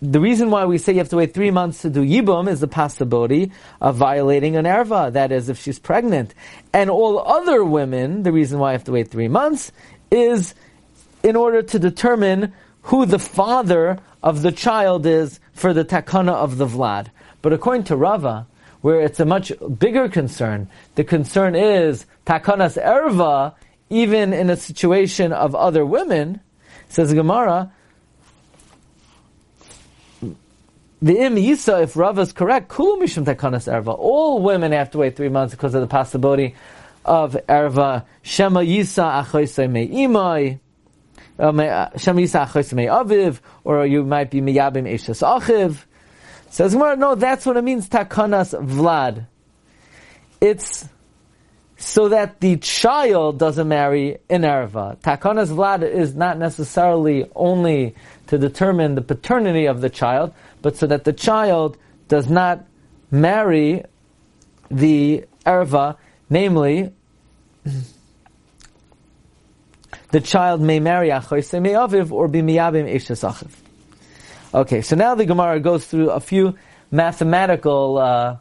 the 0.00 0.20
reason 0.20 0.50
why 0.50 0.64
we 0.64 0.78
say 0.78 0.92
you 0.92 0.98
have 0.98 1.08
to 1.10 1.16
wait 1.16 1.34
three 1.34 1.50
months 1.50 1.82
to 1.82 1.90
do 1.90 2.04
yibum 2.04 2.48
is 2.48 2.60
the 2.60 2.68
possibility 2.68 3.52
of 3.80 3.96
violating 3.96 4.56
an 4.56 4.64
erva. 4.64 5.12
That 5.12 5.32
is, 5.32 5.48
if 5.48 5.60
she's 5.60 5.78
pregnant. 5.78 6.34
And 6.72 6.88
all 6.88 7.18
other 7.18 7.64
women, 7.64 8.22
the 8.22 8.32
reason 8.32 8.58
why 8.58 8.70
I 8.70 8.72
have 8.72 8.84
to 8.84 8.92
wait 8.92 9.10
three 9.10 9.28
months 9.28 9.72
is 10.10 10.54
in 11.22 11.36
order 11.36 11.62
to 11.62 11.78
determine 11.78 12.52
who 12.82 13.06
the 13.06 13.18
father 13.18 13.98
of 14.22 14.42
the 14.42 14.52
child 14.52 15.04
is 15.04 15.40
for 15.52 15.74
the 15.74 15.84
takana 15.84 16.32
of 16.32 16.58
the 16.58 16.66
vlad. 16.66 17.08
But 17.42 17.52
according 17.52 17.84
to 17.84 17.96
Rava, 17.96 18.46
where 18.80 19.00
it's 19.00 19.20
a 19.20 19.24
much 19.24 19.52
bigger 19.78 20.08
concern. 20.08 20.68
The 20.94 21.04
concern 21.04 21.54
is 21.54 22.06
takanas 22.26 22.82
erva, 22.82 23.54
even 23.90 24.32
in 24.32 24.50
a 24.50 24.56
situation 24.56 25.32
of 25.32 25.54
other 25.54 25.84
women, 25.84 26.40
says 26.88 27.12
Gemara, 27.12 27.72
the 31.00 31.16
im 31.18 31.36
yisa, 31.36 31.84
if 31.84 31.96
Rava 31.96 32.22
is 32.22 32.32
correct, 32.32 32.68
kulu 32.68 33.00
mishum 33.02 33.24
takanas 33.24 33.72
erva. 33.72 33.96
All 33.96 34.42
women 34.42 34.72
have 34.72 34.90
to 34.92 34.98
wait 34.98 35.16
three 35.16 35.28
months 35.28 35.54
because 35.54 35.74
of 35.74 35.80
the 35.80 35.86
possibility 35.86 36.56
of 37.04 37.36
erva. 37.48 38.04
Shema 38.22 38.60
yisa 38.60 39.24
achoisei 39.24 39.70
me'imai. 39.70 40.58
Uh, 41.38 41.42
uh, 41.42 41.96
Shema 41.96 42.20
yisa 42.20 42.46
achoisei 42.46 42.74
me'aviv, 42.74 43.38
or 43.62 43.86
you 43.86 44.02
might 44.02 44.30
be 44.30 44.40
miyabim 44.40 44.92
eshes 44.92 45.22
achiv. 45.22 45.84
Says 46.50 46.72
Gemara, 46.72 46.96
no, 46.96 47.14
that's 47.14 47.44
what 47.44 47.56
it 47.56 47.62
means, 47.62 47.88
takanas 47.88 48.58
vlad. 48.58 49.26
It's 50.40 50.88
so 51.76 52.08
that 52.08 52.40
the 52.40 52.56
child 52.56 53.38
doesn't 53.38 53.68
marry 53.68 54.18
an 54.28 54.42
erva. 54.42 54.96
Takanas 54.98 55.48
vlad 55.48 55.88
is 55.88 56.14
not 56.14 56.38
necessarily 56.38 57.30
only 57.34 57.94
to 58.26 58.38
determine 58.38 58.94
the 58.94 59.02
paternity 59.02 59.66
of 59.66 59.80
the 59.80 59.90
child, 59.90 60.32
but 60.60 60.76
so 60.76 60.86
that 60.86 61.04
the 61.04 61.12
child 61.12 61.76
does 62.08 62.28
not 62.28 62.64
marry 63.10 63.84
the 64.70 65.24
erva, 65.46 65.96
namely, 66.28 66.92
the 70.10 70.20
child 70.20 70.60
may 70.60 70.80
marry 70.80 71.10
achoise 71.10 71.52
Aviv 71.52 72.10
or 72.10 72.28
be 72.28 72.40
miyabim 72.40 72.92
achiv. 72.92 73.67
Okay, 74.54 74.80
so 74.80 74.96
now 74.96 75.14
the 75.14 75.26
Gemara 75.26 75.60
goes 75.60 75.86
through 75.86 76.10
a 76.10 76.20
few 76.20 76.56
mathematical 76.90 77.98
uh, 77.98 78.36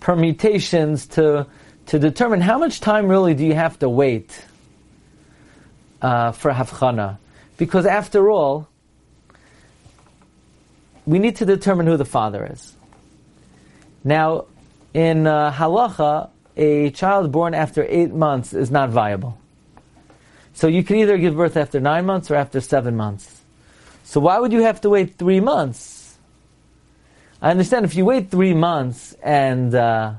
permutations 0.00 1.06
to 1.06 1.46
to 1.86 1.98
determine 1.98 2.42
how 2.42 2.58
much 2.58 2.80
time 2.80 3.08
really 3.08 3.34
do 3.34 3.46
you 3.46 3.54
have 3.54 3.78
to 3.78 3.88
wait 3.88 4.44
uh, 6.02 6.32
for 6.32 6.50
havchana, 6.50 7.16
because 7.56 7.86
after 7.86 8.30
all, 8.30 8.68
we 11.06 11.18
need 11.18 11.36
to 11.36 11.46
determine 11.46 11.86
who 11.86 11.96
the 11.96 12.04
father 12.04 12.46
is. 12.52 12.74
Now, 14.04 14.46
in 14.92 15.26
uh, 15.26 15.50
halacha, 15.52 16.28
a 16.56 16.90
child 16.90 17.32
born 17.32 17.54
after 17.54 17.86
eight 17.88 18.12
months 18.12 18.52
is 18.52 18.70
not 18.70 18.90
viable. 18.90 19.38
So 20.52 20.66
you 20.66 20.82
can 20.82 20.96
either 20.96 21.16
give 21.16 21.36
birth 21.36 21.56
after 21.56 21.80
nine 21.80 22.04
months 22.04 22.30
or 22.30 22.34
after 22.34 22.60
seven 22.60 22.96
months. 22.96 23.37
So 24.08 24.20
why 24.20 24.38
would 24.38 24.54
you 24.54 24.62
have 24.62 24.80
to 24.80 24.88
wait 24.88 25.16
three 25.16 25.40
months? 25.40 26.16
I 27.42 27.50
understand 27.50 27.84
if 27.84 27.94
you 27.94 28.06
wait 28.06 28.30
three 28.30 28.54
months 28.54 29.14
and 29.22 29.74
uh, 29.74 30.14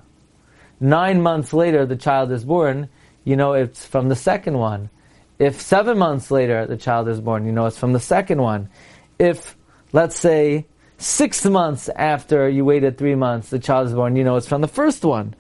nine 0.80 1.24
months 1.24 1.54
later 1.54 1.88
the 1.88 1.96
child 1.96 2.32
is 2.32 2.46
born, 2.46 2.90
you 3.24 3.36
know 3.36 3.54
it's 3.54 3.88
from 3.88 4.08
the 4.08 4.16
second 4.16 4.60
one. 4.60 4.92
If 5.40 5.60
seven 5.60 5.98
months 5.98 6.30
later 6.30 6.68
the 6.68 6.78
child 6.78 7.08
is 7.08 7.20
born, 7.20 7.48
you 7.48 7.52
know 7.52 7.66
it's 7.66 7.80
from 7.80 7.94
the 7.94 8.00
second 8.00 8.44
one. 8.44 8.70
If, 9.18 9.58
let's 9.92 10.20
say, 10.20 10.68
six 11.00 11.44
months 11.46 11.90
after 11.90 12.48
you 12.48 12.66
waited 12.66 12.96
three 13.00 13.16
months 13.16 13.50
the 13.50 13.58
child 13.58 13.88
is 13.88 13.94
born, 13.96 14.16
you 14.16 14.24
know 14.24 14.36
it's 14.36 14.48
from 14.48 14.62
the 14.62 14.68
first 14.68 15.04
one. 15.04 15.34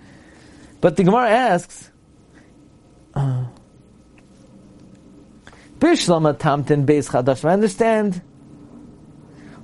But 0.81 0.97
the 0.97 1.03
Gemara 1.03 1.29
asks, 1.29 1.91
uh, 3.13 3.45
Bishlama 5.77 6.35
Tamtin 6.35 6.87
Beis 6.87 7.11
Chadash. 7.11 7.45
I 7.45 7.53
understand 7.53 8.23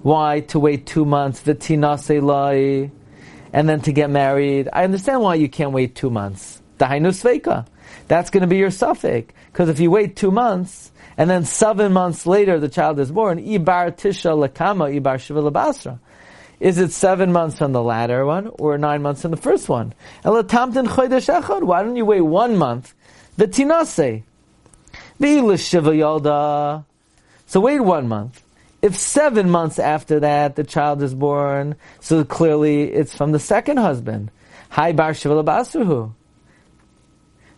why 0.05 0.41
to 0.41 0.59
wait 0.59 0.85
two 0.85 1.03
months, 1.03 1.41
Vitinase 1.41 2.21
Lai, 2.21 2.91
and 3.51 3.67
then 3.67 3.81
to 3.81 3.91
get 3.91 4.11
married. 4.11 4.69
I 4.71 4.83
understand 4.83 5.21
why 5.21 5.33
you 5.33 5.49
can't 5.49 5.71
wait 5.71 5.95
two 5.95 6.11
months. 6.11 6.61
Dahainu 6.77 7.09
Sveika. 7.09 7.65
That's 8.07 8.29
going 8.29 8.41
to 8.41 8.47
be 8.47 8.57
your 8.57 8.69
suffix. 8.69 9.33
Because 9.51 9.67
if 9.67 9.79
you 9.79 9.89
wait 9.89 10.15
two 10.15 10.29
months, 10.29 10.91
and 11.17 11.27
then 11.27 11.43
seven 11.43 11.91
months 11.91 12.27
later 12.27 12.59
the 12.59 12.69
child 12.69 12.99
is 12.99 13.11
born, 13.11 13.43
Ibar 13.43 13.97
Tisha 13.97 14.37
Lakama, 14.37 14.95
Ibar 14.95 15.19
Shiva 15.19 15.49
Basra. 15.49 15.99
Is 16.59 16.77
it 16.77 16.91
seven 16.91 17.31
months 17.31 17.57
from 17.57 17.71
the 17.71 17.81
latter 17.81 18.27
one, 18.27 18.51
or 18.59 18.77
nine 18.77 19.01
months 19.01 19.23
from 19.23 19.31
the 19.31 19.37
first 19.37 19.67
one? 19.69 19.95
Elatamtin 20.23 21.65
Why 21.65 21.81
don't 21.81 21.95
you 21.95 22.05
wait 22.05 22.21
one 22.21 22.57
month? 22.57 22.93
The 23.37 23.47
tinase. 23.47 24.21
So 27.47 27.59
wait 27.59 27.79
one 27.79 28.07
month. 28.07 28.44
If 28.85 28.95
seven 28.97 29.49
months 29.49 29.79
after 29.79 30.19
that 30.19 30.55
the 30.55 30.63
child 30.63 31.01
is 31.01 31.15
born, 31.15 31.75
so 32.01 32.23
clearly 32.23 32.83
it's 32.83 33.15
from 33.15 33.31
the 33.31 33.39
second 33.39 33.77
husband. 33.77 34.29
Hi 34.69 34.91
bar 34.91 35.15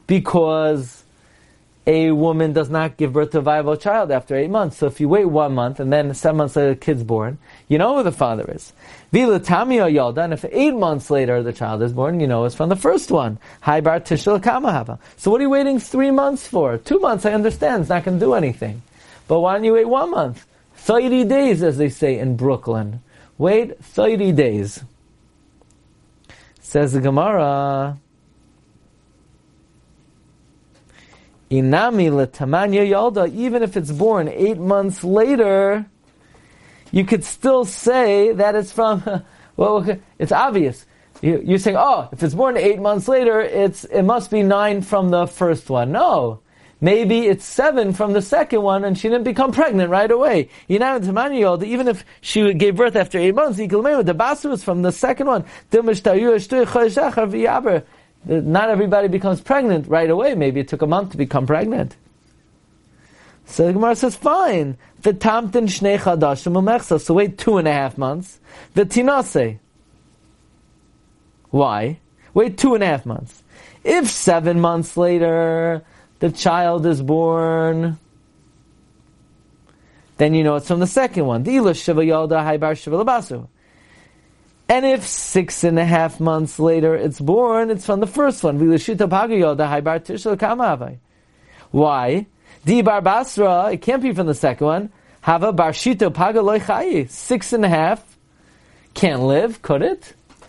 Because 0.07 1.03
a 1.85 2.11
woman 2.11 2.53
does 2.53 2.69
not 2.69 2.95
give 2.95 3.11
birth 3.11 3.31
to 3.31 3.39
a 3.39 3.41
viable 3.41 3.75
child 3.75 4.09
after 4.09 4.37
eight 4.37 4.49
months. 4.49 4.77
So 4.77 4.87
if 4.87 5.01
you 5.01 5.09
wait 5.09 5.25
one 5.25 5.53
month 5.53 5.81
and 5.81 5.91
then 5.91 6.13
seven 6.13 6.37
months 6.37 6.55
later 6.55 6.69
the 6.69 6.79
kid's 6.79 7.03
born, 7.03 7.39
you 7.67 7.77
know 7.77 7.97
who 7.97 8.03
the 8.03 8.13
father 8.13 8.49
is. 8.49 8.71
Vila 9.11 9.41
tamia 9.41 9.91
yalda, 9.93 10.23
and 10.23 10.31
if 10.31 10.45
eight 10.49 10.75
months 10.75 11.09
later 11.09 11.43
the 11.43 11.51
child 11.51 11.81
is 11.81 11.91
born, 11.91 12.21
you 12.21 12.27
know 12.27 12.45
it's 12.45 12.55
from 12.55 12.69
the 12.69 12.77
first 12.77 13.11
one. 13.11 13.37
Hi 13.59 13.81
bar 13.81 13.99
tishel 13.99 14.39
kamahava. 14.39 14.97
So 15.17 15.29
what 15.29 15.41
are 15.41 15.43
you 15.43 15.49
waiting 15.49 15.77
three 15.77 16.11
months 16.11 16.47
for? 16.47 16.77
Two 16.77 16.99
months, 16.99 17.25
I 17.25 17.33
understand, 17.33 17.81
it's 17.81 17.89
not 17.89 18.05
going 18.05 18.17
to 18.17 18.25
do 18.25 18.33
anything. 18.33 18.81
But 19.27 19.41
why 19.41 19.55
don't 19.55 19.65
you 19.65 19.73
wait 19.73 19.89
one 19.89 20.11
month? 20.11 20.45
30 20.87 21.25
days, 21.25 21.63
as 21.63 21.77
they 21.77 21.89
say 21.89 22.17
in 22.17 22.37
Brooklyn. 22.37 23.01
Wait 23.37 23.77
30 23.83 24.31
days. 24.31 24.85
Says 26.61 26.93
the 26.93 27.01
Gemara, 27.01 27.97
Inami 31.51 32.09
letamanya 32.09 32.87
yalda, 32.87 33.29
even 33.33 33.63
if 33.63 33.75
it's 33.75 33.91
born 33.91 34.29
eight 34.29 34.57
months 34.57 35.03
later, 35.03 35.85
you 36.93 37.03
could 37.03 37.25
still 37.25 37.65
say 37.65 38.31
that 38.31 38.55
it's 38.55 38.71
from, 38.71 39.03
well, 39.57 39.85
it's 40.17 40.31
obvious. 40.31 40.85
You're 41.21 41.59
saying, 41.59 41.75
oh, 41.77 42.07
if 42.13 42.23
it's 42.23 42.33
born 42.33 42.55
eight 42.55 42.79
months 42.79 43.09
later, 43.09 43.41
it's, 43.41 43.83
it 43.83 44.03
must 44.03 44.31
be 44.31 44.41
nine 44.41 44.81
from 44.81 45.09
the 45.09 45.27
first 45.27 45.69
one. 45.69 45.91
No. 45.91 46.39
Maybe 46.79 47.25
it's 47.27 47.43
seven 47.43 47.93
from 47.93 48.13
the 48.13 48.21
second 48.21 48.61
one 48.61 48.83
and 48.83 48.97
she 48.97 49.09
didn't 49.09 49.23
become 49.23 49.51
pregnant 49.51 49.89
right 49.89 50.11
away. 50.11 50.49
You 50.67 50.77
know, 50.77 50.97
even 51.63 51.87
if 51.87 52.05
she 52.21 52.53
gave 52.53 52.75
birth 52.75 52.95
after 52.95 53.17
eight 53.17 53.33
months, 53.33 53.57
the 53.57 54.15
basu 54.15 54.51
is 54.51 54.63
from 54.63 54.83
the 54.83 54.91
second 54.91 55.27
one 55.27 55.45
not 58.27 58.69
everybody 58.69 59.07
becomes 59.07 59.41
pregnant 59.41 59.87
right 59.87 60.09
away. 60.09 60.35
Maybe 60.35 60.59
it 60.59 60.67
took 60.67 60.81
a 60.81 60.87
month 60.87 61.11
to 61.11 61.17
become 61.17 61.47
pregnant. 61.47 61.95
So 63.45 63.67
the 63.67 63.73
Gemara 63.73 63.95
says, 63.95 64.15
fine. 64.15 64.77
The 65.01 65.13
tamtin 65.13 65.67
shnei 65.67 65.97
chadashim 65.97 66.53
umechsa. 66.53 66.99
So 66.99 67.13
wait 67.13 67.37
two 67.37 67.57
and 67.57 67.67
a 67.67 67.71
half 67.71 67.97
months. 67.97 68.39
The 68.73 68.85
tinase. 68.85 69.59
Why? 71.49 71.99
Wait 72.33 72.57
two 72.57 72.75
and 72.75 72.83
a 72.83 72.87
half 72.87 73.05
months. 73.05 73.43
If 73.83 74.09
seven 74.09 74.59
months 74.59 74.97
later 74.97 75.83
the 76.19 76.31
child 76.31 76.85
is 76.85 77.01
born, 77.01 77.97
then 80.17 80.33
you 80.33 80.43
know 80.43 80.55
it's 80.55 80.67
from 80.67 80.79
the 80.79 80.87
second 80.87 81.25
one. 81.25 81.43
And 84.69 84.85
if 84.85 85.05
six 85.05 85.63
and 85.63 85.79
a 85.79 85.85
half 85.85 86.19
months 86.19 86.59
later 86.59 86.95
it's 86.95 87.19
born, 87.19 87.69
it's 87.69 87.85
from 87.85 87.99
the 87.99 88.07
first 88.07 88.43
one. 88.43 88.57
Why? 91.71 92.25
Di 92.65 92.81
bar 92.81 93.01
basra, 93.01 93.69
it 93.71 93.81
can't 93.81 94.01
be 94.01 94.13
from 94.13 94.27
the 94.27 94.33
second 94.33 94.67
one. 94.67 94.91
Hava 95.21 95.53
barshito 95.53 96.13
paga 96.13 97.07
Six 97.09 97.53
and 97.53 97.63
a 97.63 97.69
half 97.69 98.17
can't 98.93 99.21
live, 99.21 99.61
could 99.61 99.81
it? 99.81 100.13
I 100.41 100.45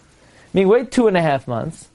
mean, 0.55 0.69
wait 0.69 0.91
two 0.91 1.07
and 1.07 1.17
a 1.17 1.23
half 1.23 1.47
months. 1.47 1.89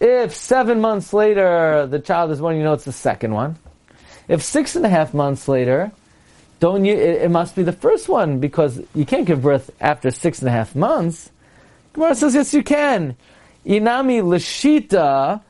If 0.00 0.34
seven 0.34 0.80
months 0.80 1.12
later 1.12 1.86
the 1.86 1.98
child 1.98 2.30
is 2.30 2.40
born, 2.40 2.56
you 2.56 2.62
know 2.62 2.72
it's 2.72 2.84
the 2.84 2.92
second 2.92 3.34
one. 3.34 3.58
If 4.28 4.42
six 4.42 4.76
and 4.76 4.84
a 4.86 4.88
half 4.88 5.14
months 5.14 5.48
later 5.48 5.92
don't 6.60 6.84
you? 6.84 6.94
It, 6.94 7.22
it, 7.22 7.30
must 7.30 7.54
be 7.54 7.62
the 7.62 7.72
first 7.72 8.08
one 8.08 8.40
because 8.40 8.80
you 8.94 9.06
can't 9.06 9.26
give 9.26 9.42
birth 9.42 9.70
after 9.80 10.10
six 10.10 10.40
and 10.40 10.48
a 10.48 10.52
half 10.52 10.74
months. 10.74 11.30
Gemara 11.92 12.14
says 12.14 12.34
yes, 12.34 12.52
you 12.52 12.62
can. 12.62 13.16
Inami 13.64 14.22
lashita 14.22 15.40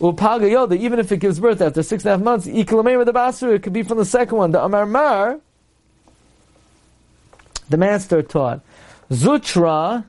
upaga. 0.00 0.76
Even 0.76 0.98
if 0.98 1.10
it 1.10 1.18
gives 1.18 1.40
birth 1.40 1.60
after 1.60 1.82
six 1.82 2.04
and 2.04 2.10
a 2.10 2.16
half 2.16 2.24
months, 2.24 2.46
ikilamei 2.46 2.98
with 2.98 3.06
the 3.06 3.12
basur. 3.12 3.54
It 3.54 3.62
could 3.62 3.72
be 3.72 3.82
from 3.82 3.98
the 3.98 4.04
second 4.04 4.36
one. 4.36 4.50
The 4.50 4.62
Amar 4.62 4.84
Mar, 4.84 5.40
the 7.70 7.76
master 7.78 8.22
taught 8.22 8.60
zutra. 9.10 10.04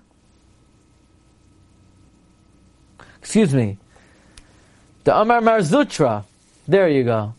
Excuse 3.21 3.53
me. 3.53 3.77
The 5.03 5.17
Amar 5.17 5.41
Mar 5.41 5.59
Zutra. 5.59 6.23
There 6.67 6.89
you 6.89 7.03
go. 7.03 7.33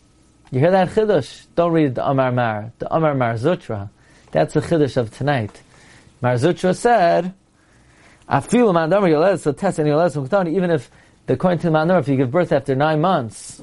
You 0.51 0.59
hear 0.59 0.71
that 0.71 0.89
chiddush? 0.89 1.45
Don't 1.55 1.71
read 1.71 1.95
the 1.95 2.07
Amar 2.07 2.31
Mar, 2.31 2.73
the 2.79 2.93
Amar 2.93 3.15
Mar 3.15 3.35
Zutra. 3.35 3.89
That's 4.31 4.53
the 4.53 4.61
chiddush 4.61 4.97
of 4.97 5.15
tonight. 5.15 5.61
Mar 6.21 6.35
Zutra 6.35 6.75
said, 6.75 7.33
"Afilu 8.29 8.73
mandamar 8.73 9.09
yolez 9.09 9.43
so 9.43 9.51
test 9.51 9.79
and 9.79 9.87
yolez 9.87 10.15
Even 10.17 10.71
if 10.71 10.91
the 11.27 11.33
according 11.33 11.59
to 11.59 11.67
the 11.67 11.71
mandamar, 11.71 11.99
if 11.99 12.07
you 12.07 12.17
give 12.17 12.31
birth 12.31 12.51
after 12.51 12.75
nine 12.75 12.99
months, 12.99 13.61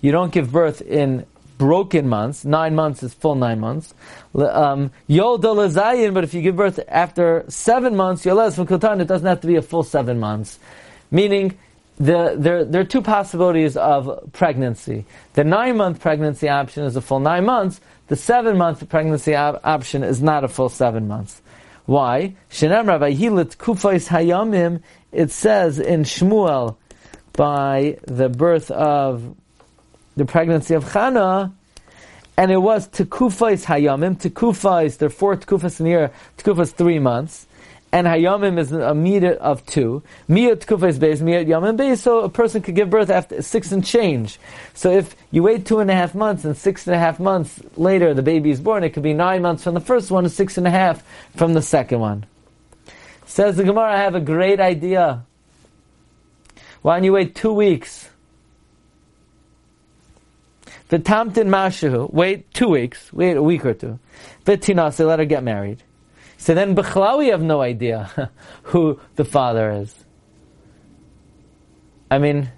you 0.00 0.10
don't 0.12 0.32
give 0.32 0.50
birth 0.50 0.80
in 0.82 1.26
broken 1.58 2.08
months. 2.08 2.44
Nine 2.44 2.74
months 2.74 3.02
is 3.02 3.14
full 3.14 3.34
nine 3.34 3.60
months. 3.60 3.94
Um, 4.34 4.90
but 5.08 6.24
if 6.24 6.34
you 6.34 6.42
give 6.42 6.56
birth 6.56 6.80
after 6.88 7.44
seven 7.48 7.96
months, 7.96 8.24
yolez 8.24 8.56
from 8.56 8.66
it 9.00 9.06
doesn't 9.06 9.26
have 9.26 9.40
to 9.40 9.46
be 9.46 9.56
a 9.56 9.62
full 9.62 9.82
seven 9.82 10.20
months. 10.20 10.58
Meaning, 11.10 11.56
the, 11.96 12.34
there, 12.36 12.64
there 12.64 12.80
are 12.82 12.84
two 12.84 13.02
possibilities 13.02 13.76
of 13.76 14.30
pregnancy. 14.32 15.04
The 15.32 15.44
nine 15.44 15.76
month 15.78 16.00
pregnancy 16.00 16.48
option 16.48 16.84
is 16.84 16.96
a 16.96 17.00
full 17.00 17.20
nine 17.20 17.44
months. 17.46 17.80
The 18.08 18.16
seven 18.16 18.58
month 18.58 18.86
pregnancy 18.88 19.34
op- 19.34 19.60
option 19.64 20.02
is 20.04 20.22
not 20.22 20.44
a 20.44 20.48
full 20.48 20.68
seven 20.68 21.08
months. 21.08 21.40
Why? 21.86 22.34
It 25.12 25.30
says 25.30 25.78
in 25.78 26.02
Shmuel 26.02 26.76
by 27.32 27.98
the 28.06 28.28
birth 28.28 28.70
of 28.70 29.34
the 30.16 30.24
pregnancy 30.24 30.74
of 30.74 30.84
Chana, 30.84 31.52
and 32.36 32.50
it 32.50 32.58
was 32.58 32.88
Tekufais 32.88 33.64
Hayamim. 33.64 34.18
Tekufais, 34.20 34.98
there 34.98 35.06
are 35.06 35.10
four 35.10 35.36
Tekufas 35.36 35.80
in 35.80 35.84
the 35.84 35.90
year. 35.90 36.10
Tekufas 36.36 36.72
three 36.72 36.98
months. 36.98 37.46
And 37.92 38.06
Hayamim 38.06 38.58
is 38.58 38.72
a 38.72 38.94
meter 38.94 39.32
of 39.34 39.64
two. 39.64 40.02
Miyat 40.28 40.56
Tekufais 40.56 40.98
base, 40.98 41.20
Miyat 41.20 41.46
Yamim 41.46 41.76
base, 41.76 42.02
so 42.02 42.20
a 42.20 42.28
person 42.28 42.60
could 42.60 42.74
give 42.74 42.90
birth 42.90 43.10
after 43.10 43.40
six 43.40 43.70
and 43.72 43.84
change. 43.84 44.38
So 44.74 44.90
if 44.90 45.14
you 45.30 45.42
wait 45.42 45.64
two 45.64 45.78
and 45.78 45.90
a 45.90 45.94
half 45.94 46.14
months 46.14 46.44
and 46.44 46.56
six 46.56 46.86
and 46.86 46.96
a 46.96 46.98
half 46.98 47.20
months 47.20 47.60
later 47.76 48.12
the 48.12 48.22
baby 48.22 48.50
is 48.50 48.60
born, 48.60 48.82
it 48.84 48.90
could 48.90 49.04
be 49.04 49.14
nine 49.14 49.42
months 49.42 49.62
from 49.62 49.74
the 49.74 49.80
first 49.80 50.10
one 50.10 50.24
and 50.24 50.32
six 50.32 50.58
and 50.58 50.66
a 50.66 50.70
half 50.70 51.02
from 51.36 51.54
the 51.54 51.62
second 51.62 52.00
one. 52.00 52.26
Says 53.24 53.56
the 53.56 53.64
Gemara, 53.64 53.94
I 53.94 53.98
have 53.98 54.14
a 54.14 54.20
great 54.20 54.60
idea. 54.60 55.24
Why 56.82 56.96
don't 56.96 57.04
you 57.04 57.12
wait 57.12 57.34
two 57.34 57.52
weeks? 57.52 58.08
The 60.88 60.98
Tamtin 60.98 61.48
Mashu, 61.48 62.12
wait 62.12 62.52
two 62.52 62.68
weeks, 62.68 63.12
wait 63.12 63.36
a 63.36 63.42
week 63.42 63.64
or 63.64 63.74
two. 63.74 63.98
The 64.44 64.56
Vitinase, 64.56 65.04
let 65.04 65.18
her 65.18 65.24
get 65.24 65.42
married. 65.42 65.82
So 66.36 66.54
then 66.54 66.74
Bechlal, 66.74 67.18
we 67.18 67.28
have 67.28 67.42
no 67.42 67.60
idea 67.60 68.30
who 68.64 69.00
the 69.16 69.24
father 69.24 69.70
is. 69.70 69.94
I 72.10 72.18
mean, 72.18 72.50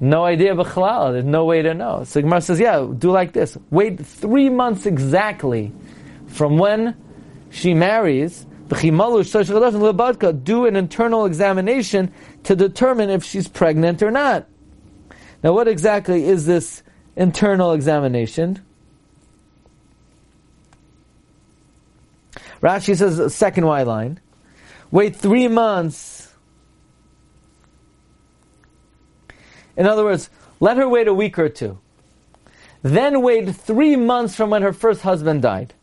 no 0.00 0.24
idea 0.24 0.54
Bechlal, 0.54 1.12
there's 1.12 1.24
no 1.24 1.44
way 1.44 1.62
to 1.62 1.74
know. 1.74 2.04
So 2.04 2.20
Gemara 2.20 2.40
says, 2.40 2.60
yeah, 2.60 2.86
do 2.96 3.10
like 3.10 3.32
this. 3.32 3.58
Wait 3.70 3.98
three 3.98 4.48
months 4.48 4.86
exactly 4.86 5.72
from 6.28 6.58
when 6.58 6.96
she 7.50 7.74
marries, 7.74 8.46
do 8.68 10.66
an 10.66 10.76
internal 10.76 11.24
examination 11.24 12.12
to 12.44 12.54
determine 12.54 13.10
if 13.10 13.24
she's 13.24 13.48
pregnant 13.48 14.02
or 14.02 14.10
not. 14.10 14.46
Now, 15.42 15.54
what 15.54 15.68
exactly 15.68 16.24
is 16.24 16.46
this 16.46 16.82
internal 17.16 17.72
examination? 17.72 18.62
Rashi 22.62 22.96
says, 22.96 23.34
second 23.34 23.66
Y 23.66 23.82
line. 23.82 24.20
Wait 24.90 25.14
three 25.14 25.48
months. 25.48 26.32
In 29.76 29.86
other 29.86 30.04
words, 30.04 30.28
let 30.60 30.76
her 30.76 30.88
wait 30.88 31.06
a 31.06 31.14
week 31.14 31.38
or 31.38 31.48
two. 31.48 31.78
Then 32.82 33.22
wait 33.22 33.54
three 33.54 33.96
months 33.96 34.34
from 34.34 34.50
when 34.50 34.62
her 34.62 34.72
first 34.72 35.02
husband 35.02 35.42
died. 35.42 35.74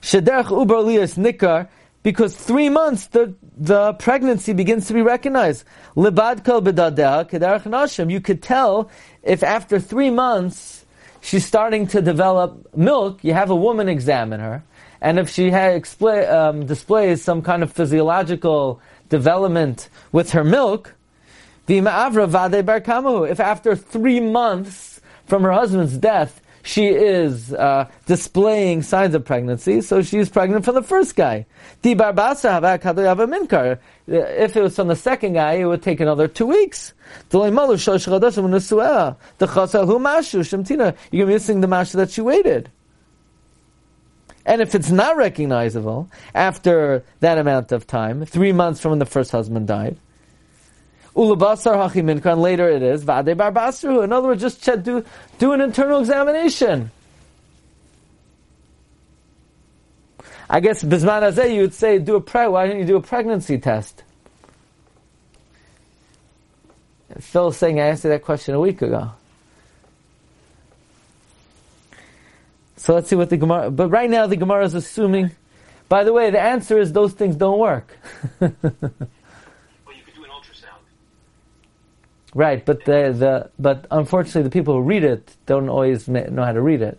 Shederch 0.00 0.50
uber 0.50 0.76
nikar, 0.76 1.68
because 2.02 2.36
three 2.36 2.68
months 2.68 3.08
the, 3.08 3.34
the 3.56 3.92
pregnancy 3.94 4.52
begins 4.52 4.86
to 4.86 4.94
be 4.94 5.02
recognized. 5.02 5.64
Libad 5.96 6.44
kol 6.44 6.62
nashim. 6.62 8.10
You 8.10 8.20
could 8.20 8.42
tell 8.42 8.90
if 9.22 9.42
after 9.42 9.80
three 9.80 10.10
months 10.10 10.84
she's 11.20 11.44
starting 11.44 11.86
to 11.88 12.00
develop 12.00 12.74
milk, 12.76 13.24
you 13.24 13.32
have 13.32 13.50
a 13.50 13.56
woman 13.56 13.88
examine 13.88 14.40
her, 14.40 14.62
and 15.00 15.18
if 15.18 15.30
she 15.30 15.50
expla- 15.50 16.30
um, 16.30 16.66
displays 16.66 17.22
some 17.22 17.42
kind 17.42 17.62
of 17.62 17.72
physiological 17.72 18.80
development 19.08 19.88
with 20.12 20.30
her 20.30 20.44
milk, 20.44 20.94
if 21.68 23.40
after 23.40 23.76
three 23.76 24.20
months 24.20 25.00
from 25.26 25.42
her 25.42 25.52
husband's 25.52 25.98
death, 25.98 26.40
she 26.66 26.88
is 26.88 27.54
uh, 27.54 27.88
displaying 28.06 28.82
signs 28.82 29.14
of 29.14 29.24
pregnancy, 29.24 29.80
so 29.80 30.02
she's 30.02 30.28
pregnant 30.28 30.64
from 30.64 30.74
the 30.74 30.82
first 30.82 31.14
guy. 31.14 31.46
If 31.84 32.00
it 34.56 34.62
was 34.62 34.74
from 34.74 34.88
the 34.88 34.96
second 34.96 35.34
guy, 35.34 35.52
it 35.52 35.64
would 35.64 35.82
take 35.82 36.00
another 36.00 36.26
two 36.26 36.46
weeks. 36.46 36.92
You're 37.30 37.52
missing 41.26 41.60
the 41.60 41.68
mashu 41.68 41.92
that 41.92 42.10
she 42.10 42.20
waited. 42.20 42.68
And 44.46 44.62
if 44.62 44.76
it's 44.76 44.92
not 44.92 45.16
recognizable 45.16 46.08
after 46.32 47.04
that 47.18 47.36
amount 47.36 47.72
of 47.72 47.86
time, 47.86 48.24
three 48.24 48.52
months 48.52 48.80
from 48.80 48.90
when 48.90 49.00
the 49.00 49.04
first 49.04 49.32
husband 49.32 49.66
died, 49.66 49.96
Ulabasar 51.16 51.74
hachiminkan, 51.74 52.38
later 52.38 52.68
it 52.68 52.80
is, 52.80 53.02
Vade 53.02 53.36
barbasru. 53.36 54.04
In 54.04 54.12
other 54.12 54.28
words, 54.28 54.40
just 54.40 54.62
do, 54.84 55.04
do 55.38 55.52
an 55.52 55.60
internal 55.60 55.98
examination. 55.98 56.92
I 60.48 60.60
guess 60.60 60.84
Bisman 60.84 61.52
you 61.52 61.62
would 61.62 61.74
say, 61.74 61.98
do 61.98 62.14
a 62.14 62.20
pre- 62.20 62.46
why 62.46 62.68
don't 62.68 62.78
you 62.78 62.84
do 62.84 62.96
a 62.96 63.02
pregnancy 63.02 63.58
test? 63.58 64.04
Phil's 67.18 67.56
saying 67.56 67.80
I 67.80 67.86
answered 67.86 68.10
that 68.10 68.22
question 68.22 68.54
a 68.54 68.60
week 68.60 68.80
ago. 68.80 69.10
So 72.76 72.94
let's 72.94 73.08
see 73.08 73.16
what 73.16 73.30
the 73.30 73.36
Gemara, 73.36 73.70
but 73.70 73.88
right 73.88 74.08
now 74.08 74.26
the 74.26 74.36
Gemara 74.36 74.64
is 74.64 74.74
assuming, 74.74 75.30
by 75.88 76.04
the 76.04 76.12
way, 76.12 76.30
the 76.30 76.40
answer 76.40 76.78
is 76.78 76.92
those 76.92 77.12
things 77.14 77.36
don't 77.36 77.58
work. 77.58 77.96
Right, 82.34 82.62
but 82.66 82.84
the, 82.84 83.16
the 83.16 83.50
but 83.58 83.86
unfortunately 83.90 84.42
the 84.42 84.50
people 84.50 84.74
who 84.74 84.82
read 84.82 85.04
it 85.04 85.34
don't 85.46 85.70
always 85.70 86.06
know 86.06 86.44
how 86.44 86.52
to 86.52 86.60
read 86.60 86.82
it. 86.82 86.98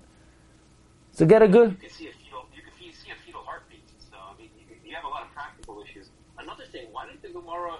So 1.11 1.27
get 1.27 1.43
a 1.43 1.47
good. 1.47 1.71
You 1.73 1.77
can 1.77 1.89
see 1.91 2.07
a 2.07 2.13
fetal, 2.13 2.47
you 2.55 2.61
can 2.63 2.73
see 2.73 3.11
a 3.11 3.15
fetal 3.23 3.41
heartbeat. 3.45 3.85
So 4.09 4.17
I 4.17 4.33
mean, 4.41 4.49
you, 4.57 4.75
you 4.83 4.95
have 4.95 5.03
a 5.03 5.07
lot 5.07 5.29
of 5.29 5.33
practical 5.35 5.83
issues. 5.83 6.09
Another 6.39 6.63
thing, 6.71 6.87
why 6.91 7.05
didn't 7.05 7.21
the 7.21 7.29
Gemara 7.29 7.77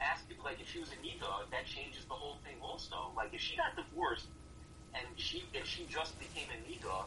ask 0.00 0.24
if, 0.28 0.42
like, 0.42 0.58
if 0.60 0.68
she 0.68 0.80
was 0.80 0.88
a 0.90 0.98
nida, 1.06 1.46
that 1.52 1.66
changes 1.66 2.04
the 2.06 2.14
whole 2.14 2.38
thing 2.42 2.56
also. 2.60 3.14
Like, 3.16 3.32
if 3.32 3.40
she 3.40 3.54
got 3.54 3.76
divorced 3.76 4.26
and 4.92 5.06
she 5.14 5.44
if 5.54 5.66
she 5.66 5.86
just 5.88 6.18
became 6.18 6.50
a 6.50 6.58
nida, 6.66 7.04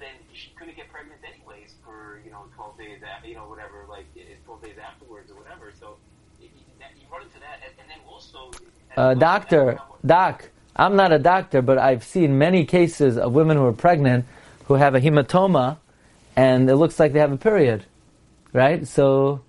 then 0.00 0.16
she 0.32 0.50
couldn't 0.58 0.76
get 0.76 0.90
pregnant 0.90 1.20
anyways 1.22 1.74
for 1.84 2.20
you 2.24 2.30
know 2.30 2.44
12 2.56 2.78
days, 2.78 2.98
you 3.24 3.34
know 3.34 3.48
whatever, 3.48 3.84
like 3.88 4.06
12 4.44 4.62
days 4.62 4.76
afterwards 4.82 5.30
or 5.30 5.36
whatever. 5.36 5.72
So 5.78 5.96
you, 6.40 6.48
you 6.48 7.06
run 7.12 7.22
into 7.22 7.38
that, 7.40 7.60
and, 7.62 7.72
and 7.78 7.86
then 7.88 8.00
also 8.08 8.50
uh, 8.96 9.14
doctor, 9.14 9.78
doc, 10.04 10.48
I'm 10.74 10.96
not 10.96 11.12
a 11.12 11.18
doctor, 11.18 11.62
but 11.62 11.78
I've 11.78 12.04
seen 12.04 12.38
many 12.38 12.64
cases 12.64 13.18
of 13.18 13.32
women 13.32 13.56
who 13.56 13.66
are 13.66 13.72
pregnant 13.72 14.24
who 14.66 14.74
have 14.74 14.94
a 14.94 15.00
hematoma 15.00 15.78
and 16.36 16.70
it 16.70 16.76
looks 16.76 16.98
like 16.98 17.12
they 17.12 17.18
have 17.18 17.32
a 17.32 17.36
period. 17.36 17.84
Right? 18.52 18.86
So, 18.86 19.42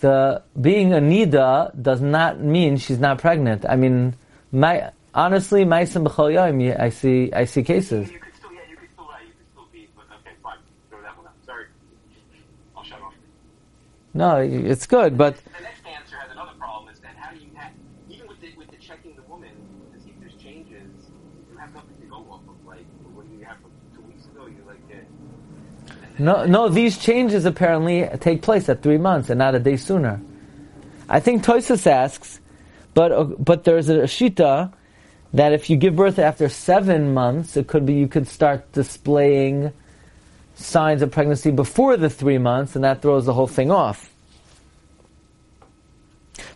the 0.00 0.42
being 0.60 0.92
a 0.92 0.98
nida 0.98 1.80
does 1.80 2.00
not 2.00 2.40
mean 2.40 2.76
she's 2.76 2.98
not 2.98 3.18
pregnant. 3.18 3.64
I 3.68 3.76
mean, 3.76 4.14
my 4.52 4.90
honestly, 5.14 5.64
my 5.64 5.80
I 5.80 6.88
see 6.90 7.32
I 7.32 7.44
see 7.44 7.62
cases. 7.62 8.10
No, 14.14 14.36
it's 14.36 14.86
good, 14.86 15.18
but 15.18 15.36
The 15.36 15.50
next 15.62 15.84
answer 15.84 16.16
has 16.16 16.30
another 16.30 16.52
problem 16.56 16.94
is 16.94 17.00
that 17.00 17.16
how 17.16 17.32
No, 17.32 17.38
you 21.50 21.58
have 21.58 21.74
nothing 21.74 21.96
to 22.00 22.06
go 22.06 22.16
off 22.30 22.40
of. 22.48 22.54
two 23.94 24.02
weeks 24.02 24.26
ago, 24.26 24.46
you're 24.46 24.64
like, 24.66 24.80
no, 26.18 26.46
no, 26.46 26.68
these 26.68 26.96
changes 26.96 27.44
apparently 27.44 28.08
take 28.20 28.40
place 28.40 28.68
at 28.68 28.82
three 28.82 28.98
months 28.98 29.30
and 29.30 29.38
not 29.38 29.56
a 29.56 29.58
day 29.58 29.76
sooner. 29.76 30.20
I 31.08 31.18
think 31.18 31.42
Toisus 31.42 31.86
asks, 31.86 32.40
but 32.94 33.10
uh, 33.10 33.24
but 33.24 33.64
there's 33.64 33.88
a 33.88 34.02
shita 34.02 34.72
that 35.32 35.52
if 35.52 35.68
you 35.68 35.76
give 35.76 35.96
birth 35.96 36.20
after 36.20 36.48
seven 36.48 37.12
months, 37.12 37.56
it 37.56 37.66
could 37.66 37.84
be 37.84 37.94
you 37.94 38.06
could 38.06 38.28
start 38.28 38.70
displaying 38.72 39.72
signs 40.54 41.02
of 41.02 41.10
pregnancy 41.10 41.50
before 41.50 41.96
the 41.96 42.10
three 42.10 42.38
months, 42.38 42.74
and 42.74 42.84
that 42.84 43.02
throws 43.02 43.26
the 43.26 43.32
whole 43.32 43.46
thing 43.46 43.70
off. 43.70 44.10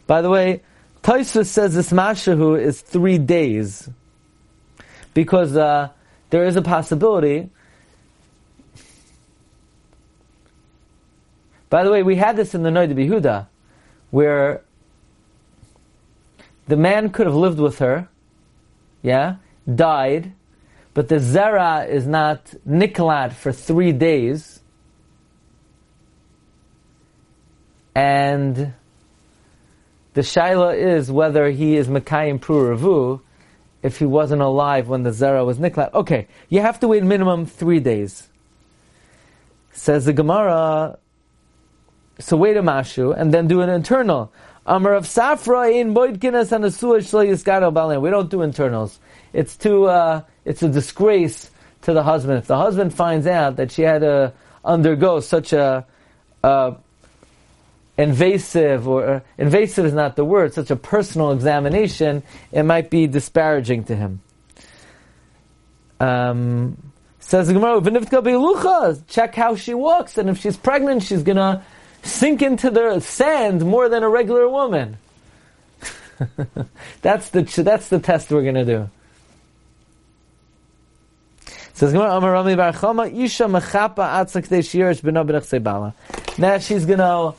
By 0.07 0.23
the 0.23 0.31
way, 0.31 0.63
Toisus 1.03 1.47
says 1.47 1.75
this 1.75 1.91
mashahu 1.91 2.61
is 2.61 2.81
three 2.81 3.19
days 3.19 3.89
because 5.15 5.57
uh, 5.57 5.91
there 6.31 6.45
is 6.45 6.57
a 6.57 6.63
possibility 6.63 7.51
By 11.71 11.85
the 11.85 11.91
way, 11.91 12.03
we 12.03 12.17
had 12.17 12.37
this 12.37 12.55
in 12.55 12.63
the 12.63 12.71
Noida 12.71 12.95
Behuda, 12.95 13.47
where 14.11 14.63
the 16.67 16.77
man 16.77 17.11
could 17.11 17.27
have 17.27 17.35
lived 17.35 17.59
with 17.59 17.79
her, 17.79 18.09
yeah, 19.03 19.37
died, 19.73 20.33
but 20.99 21.07
the 21.07 21.21
zera 21.21 21.89
is 21.89 22.09
not 22.09 22.45
niklat 22.69 23.33
for 23.33 23.53
three 23.53 23.93
days, 23.93 24.59
and 27.95 28.75
the 30.15 30.23
shaila 30.23 30.77
is 30.77 31.09
whether 31.09 31.51
he 31.51 31.77
is 31.77 31.87
Mekayim 31.87 32.41
Pruravu 32.41 33.21
if 33.81 34.01
he 34.01 34.07
wasn't 34.07 34.43
alive 34.43 34.89
when 34.89 35.05
the 35.05 35.11
zera 35.11 35.47
was 35.47 35.59
niklat. 35.59 35.95
Okay, 35.95 36.27
you 36.49 36.63
have 36.63 36.81
to 36.81 36.89
wait 36.89 37.05
minimum 37.05 37.47
three 37.47 37.79
days. 37.79 38.29
Says 39.71 40.05
the 40.05 40.13
Gemara, 40.13 40.99
so 42.19 42.37
wait 42.37 42.57
a 42.57 42.63
mashu 42.65 43.17
and 43.17 43.33
then 43.33 43.47
do 43.47 43.61
an 43.61 43.71
internal. 43.71 44.33
Amar 44.67 44.95
of 44.95 45.05
Safra 45.05 45.73
in 45.73 45.95
Boydkinas 45.95 46.51
and 46.53 46.65
Asua 46.65 47.73
Balan. 47.73 48.03
We 48.03 48.11
don't 48.11 48.29
do 48.29 48.43
internals. 48.43 49.01
It's 49.33 49.57
too, 49.57 49.85
uh, 49.85 50.23
it's 50.49 50.63
a 50.63 50.69
disgrace 50.69 51.51
to 51.83 51.93
the 51.93 52.03
husband. 52.03 52.39
If 52.39 52.47
the 52.47 52.57
husband 52.57 52.95
finds 52.95 53.27
out 53.27 53.57
that 53.57 53.71
she 53.71 53.83
had 53.83 54.01
to 54.01 54.33
undergo 54.65 55.21
such 55.21 55.53
a, 55.53 55.87
uh, 56.43 56.75
invasive 57.99 58.89
or 58.89 59.07
uh, 59.07 59.21
invasive 59.37 59.85
is 59.85 59.93
not 59.93 60.17
the 60.17 60.25
word, 60.25 60.55
such 60.55 60.71
a 60.71 60.77
personal 60.77 61.33
examination, 61.33 62.23
it 62.51 62.63
might 62.63 62.89
be 62.89 63.07
disparaging 63.07 63.85
to 63.85 63.97
him. 63.97 64.21
Um, 66.01 66.93
says 67.19 67.53
Gemara, 67.53 67.83
check 69.09 69.35
how 69.35 69.55
she 69.55 69.75
walks, 69.75 70.17
and 70.17 70.31
if 70.31 70.39
she's 70.39 70.57
pregnant, 70.57 71.03
she's 71.03 71.25
gonna 71.25 71.63
sink 72.03 72.41
into 72.41 72.71
the 72.71 73.01
sand 73.01 73.67
more 73.67 73.91
than 73.91 74.03
a 74.03 74.09
regular 74.09 74.49
woman. 74.49 74.97
that's 77.03 77.31
the 77.31 77.43
that's 77.63 77.89
the 77.89 77.99
test 77.99 78.31
we're 78.31 78.45
gonna 78.45 78.65
do. 78.65 78.89
Isha 83.07 83.47
Now 86.39 86.59
she's 86.59 86.87
gonna 86.87 87.35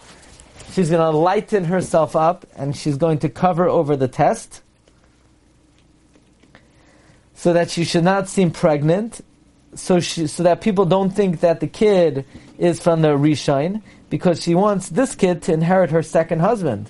she's 0.72 0.90
gonna 0.90 1.12
lighten 1.12 1.66
herself 1.66 2.16
up 2.16 2.46
and 2.56 2.76
she's 2.76 2.98
going 2.98 3.20
to 3.20 3.30
cover 3.30 3.68
over 3.68 3.98
the 3.98 4.08
test 4.08 4.62
so 7.40 7.54
that 7.54 7.70
she 7.70 7.86
should 7.86 8.04
not 8.04 8.28
seem 8.28 8.52
pregnant, 8.52 9.22
so 9.74 10.02
she, 10.02 10.28
so 10.28 10.44
that 10.44 10.60
people 10.60 10.84
don't 10.84 11.12
think 11.12 11.40
that 11.40 11.62
the 11.62 11.68
kid 11.68 12.26
is 12.58 12.82
from 12.82 13.02
the 13.02 13.10
Rishon, 13.18 13.82
because 14.10 14.44
she 14.44 14.56
wants 14.56 14.90
this 14.90 15.16
kid 15.16 15.42
to 15.44 15.54
inherit 15.54 15.92
her 15.92 16.04
second 16.04 16.40
husband. 16.40 16.90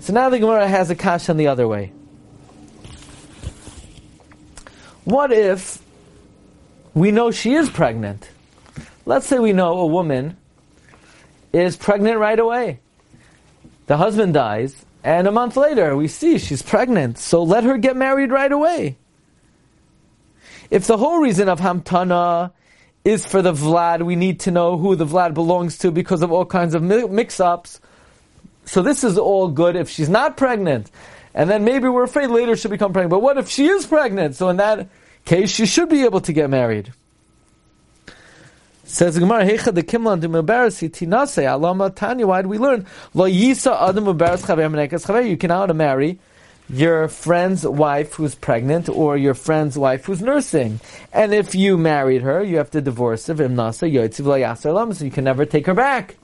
So 0.00 0.12
now 0.12 0.30
the 0.30 0.40
Gemara 0.40 0.66
has 0.66 0.90
a 0.90 0.96
kash 0.96 1.28
on 1.28 1.36
the 1.36 1.46
other 1.46 1.68
way. 1.68 1.92
What 5.04 5.32
if 5.32 5.82
we 6.94 7.10
know 7.10 7.30
she 7.30 7.54
is 7.54 7.68
pregnant? 7.68 8.28
Let's 9.04 9.26
say 9.26 9.38
we 9.38 9.52
know 9.52 9.78
a 9.78 9.86
woman 9.86 10.36
is 11.52 11.76
pregnant 11.76 12.18
right 12.18 12.38
away. 12.38 12.80
The 13.86 13.98
husband 13.98 14.32
dies, 14.32 14.84
and 15.02 15.28
a 15.28 15.32
month 15.32 15.58
later, 15.58 15.94
we 15.94 16.08
see 16.08 16.38
she's 16.38 16.62
pregnant, 16.62 17.18
so 17.18 17.42
let 17.42 17.64
her 17.64 17.76
get 17.76 17.96
married 17.96 18.30
right 18.30 18.50
away. 18.50 18.96
If 20.70 20.86
the 20.86 20.96
whole 20.96 21.18
reason 21.18 21.50
of 21.50 21.60
Hamtana 21.60 22.52
is 23.04 23.26
for 23.26 23.42
the 23.42 23.52
Vlad, 23.52 24.02
we 24.02 24.16
need 24.16 24.40
to 24.40 24.50
know 24.50 24.78
who 24.78 24.96
the 24.96 25.04
Vlad 25.04 25.34
belongs 25.34 25.76
to 25.78 25.90
because 25.90 26.22
of 26.22 26.32
all 26.32 26.46
kinds 26.46 26.74
of 26.74 26.82
mix-ups. 26.82 27.80
So 28.64 28.80
this 28.80 29.04
is 29.04 29.18
all 29.18 29.48
good 29.48 29.76
if 29.76 29.90
she's 29.90 30.08
not 30.08 30.38
pregnant. 30.38 30.90
And 31.34 31.50
then 31.50 31.64
maybe 31.64 31.88
we're 31.88 32.04
afraid 32.04 32.28
later 32.28 32.56
she'll 32.56 32.70
become 32.70 32.92
pregnant. 32.92 33.10
But 33.10 33.22
what 33.22 33.38
if 33.38 33.48
she 33.48 33.66
is 33.66 33.86
pregnant? 33.86 34.36
So 34.36 34.48
in 34.48 34.58
that 34.58 34.88
case, 35.24 35.50
she 35.50 35.66
should 35.66 35.88
be 35.88 36.04
able 36.04 36.20
to 36.20 36.32
get 36.32 36.48
married. 36.48 36.92
Says 38.84 39.18
Gemara, 39.18 39.44
Hecha 39.44 39.74
de 39.74 39.82
Kimlan 39.82 40.20
de 40.20 40.28
Mubaras 40.28 40.88
Tinase 40.90 41.42
Alama 41.50 41.90
Tanya. 41.90 42.26
Why 42.26 42.42
do 42.42 42.48
we 42.48 42.58
learn 42.58 42.86
Lo 43.14 43.28
Yisa 43.28 43.88
Adam 43.88 44.04
Mubaras 44.04 44.42
Chaver? 44.42 45.28
You 45.28 45.36
can 45.36 45.48
now 45.48 45.66
marry 45.66 46.20
your 46.68 47.08
friend's 47.08 47.66
wife 47.66 48.14
who's 48.14 48.34
pregnant 48.34 48.88
or 48.88 49.16
your 49.16 49.34
friend's 49.34 49.76
wife 49.76 50.04
who's 50.04 50.22
nursing. 50.22 50.80
And 51.12 51.34
if 51.34 51.54
you 51.54 51.76
married 51.76 52.22
her, 52.22 52.42
you 52.42 52.58
have 52.58 52.70
to 52.72 52.80
divorce 52.80 53.26
her. 53.26 53.72
So 53.72 53.86
you 53.86 55.10
can 55.10 55.24
never 55.24 55.44
take 55.46 55.66
her 55.66 55.74
back. 55.74 56.16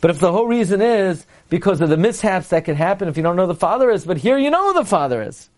But 0.00 0.10
if 0.10 0.20
the 0.20 0.32
whole 0.32 0.46
reason 0.46 0.80
is 0.80 1.26
because 1.48 1.80
of 1.80 1.88
the 1.88 1.96
mishaps 1.96 2.48
that 2.48 2.64
can 2.64 2.76
happen 2.76 3.08
if 3.08 3.16
you 3.16 3.22
don't 3.22 3.36
know 3.36 3.46
the 3.46 3.54
father 3.54 3.90
is, 3.90 4.04
but 4.04 4.18
here 4.18 4.38
you 4.38 4.50
know 4.50 4.72
who 4.72 4.80
the 4.80 4.84
father 4.84 5.22
is. 5.22 5.48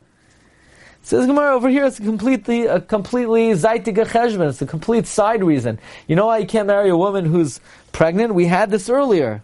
Says 1.02 1.26
Gemara 1.26 1.54
over 1.54 1.68
here, 1.68 1.86
it's 1.86 1.98
a 1.98 2.02
completely, 2.02 2.66
a 2.66 2.80
completely 2.80 3.50
zaitige 3.52 4.06
cheshbon. 4.06 4.50
It's 4.50 4.60
a 4.60 4.66
complete 4.66 5.06
side 5.06 5.42
reason. 5.42 5.78
You 6.06 6.16
know 6.16 6.26
why 6.26 6.38
you 6.38 6.46
can't 6.46 6.66
marry 6.66 6.90
a 6.90 6.96
woman 6.96 7.24
who's 7.24 7.60
pregnant? 7.92 8.34
We 8.34 8.46
had 8.46 8.70
this 8.70 8.90
earlier. 8.90 9.42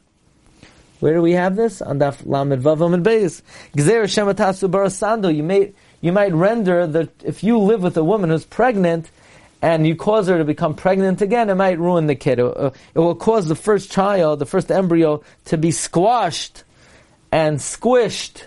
Where 1.00 1.14
do 1.14 1.22
we 1.22 1.32
have 1.32 1.56
this? 1.56 1.82
On 1.82 1.98
Daf 1.98 2.26
Lamed 2.26 2.62
Vavam 2.62 2.94
and 2.94 3.04
Beis. 3.04 3.42
Gzer 3.74 4.04
Shematasu 4.04 4.70
Barasando. 4.70 5.35
You 5.35 5.42
may, 5.42 5.72
you 6.00 6.12
might 6.12 6.32
render 6.32 6.87
that 6.87 7.11
if 7.22 7.42
you 7.42 7.59
live 7.59 7.82
with 7.82 7.96
a 7.96 8.04
woman 8.04 8.30
who's 8.30 8.44
pregnant, 8.44 9.11
and 9.66 9.85
you 9.85 9.96
cause 9.96 10.29
her 10.29 10.38
to 10.38 10.44
become 10.44 10.76
pregnant 10.76 11.20
again, 11.20 11.50
it 11.50 11.57
might 11.57 11.81
ruin 11.81 12.07
the 12.07 12.14
kid. 12.14 12.38
It 12.38 12.72
will 12.94 13.16
cause 13.16 13.48
the 13.48 13.57
first 13.57 13.90
child, 13.90 14.38
the 14.38 14.46
first 14.46 14.70
embryo, 14.70 15.24
to 15.46 15.59
be 15.59 15.72
squashed 15.72 16.62
and 17.33 17.59
squished 17.59 18.44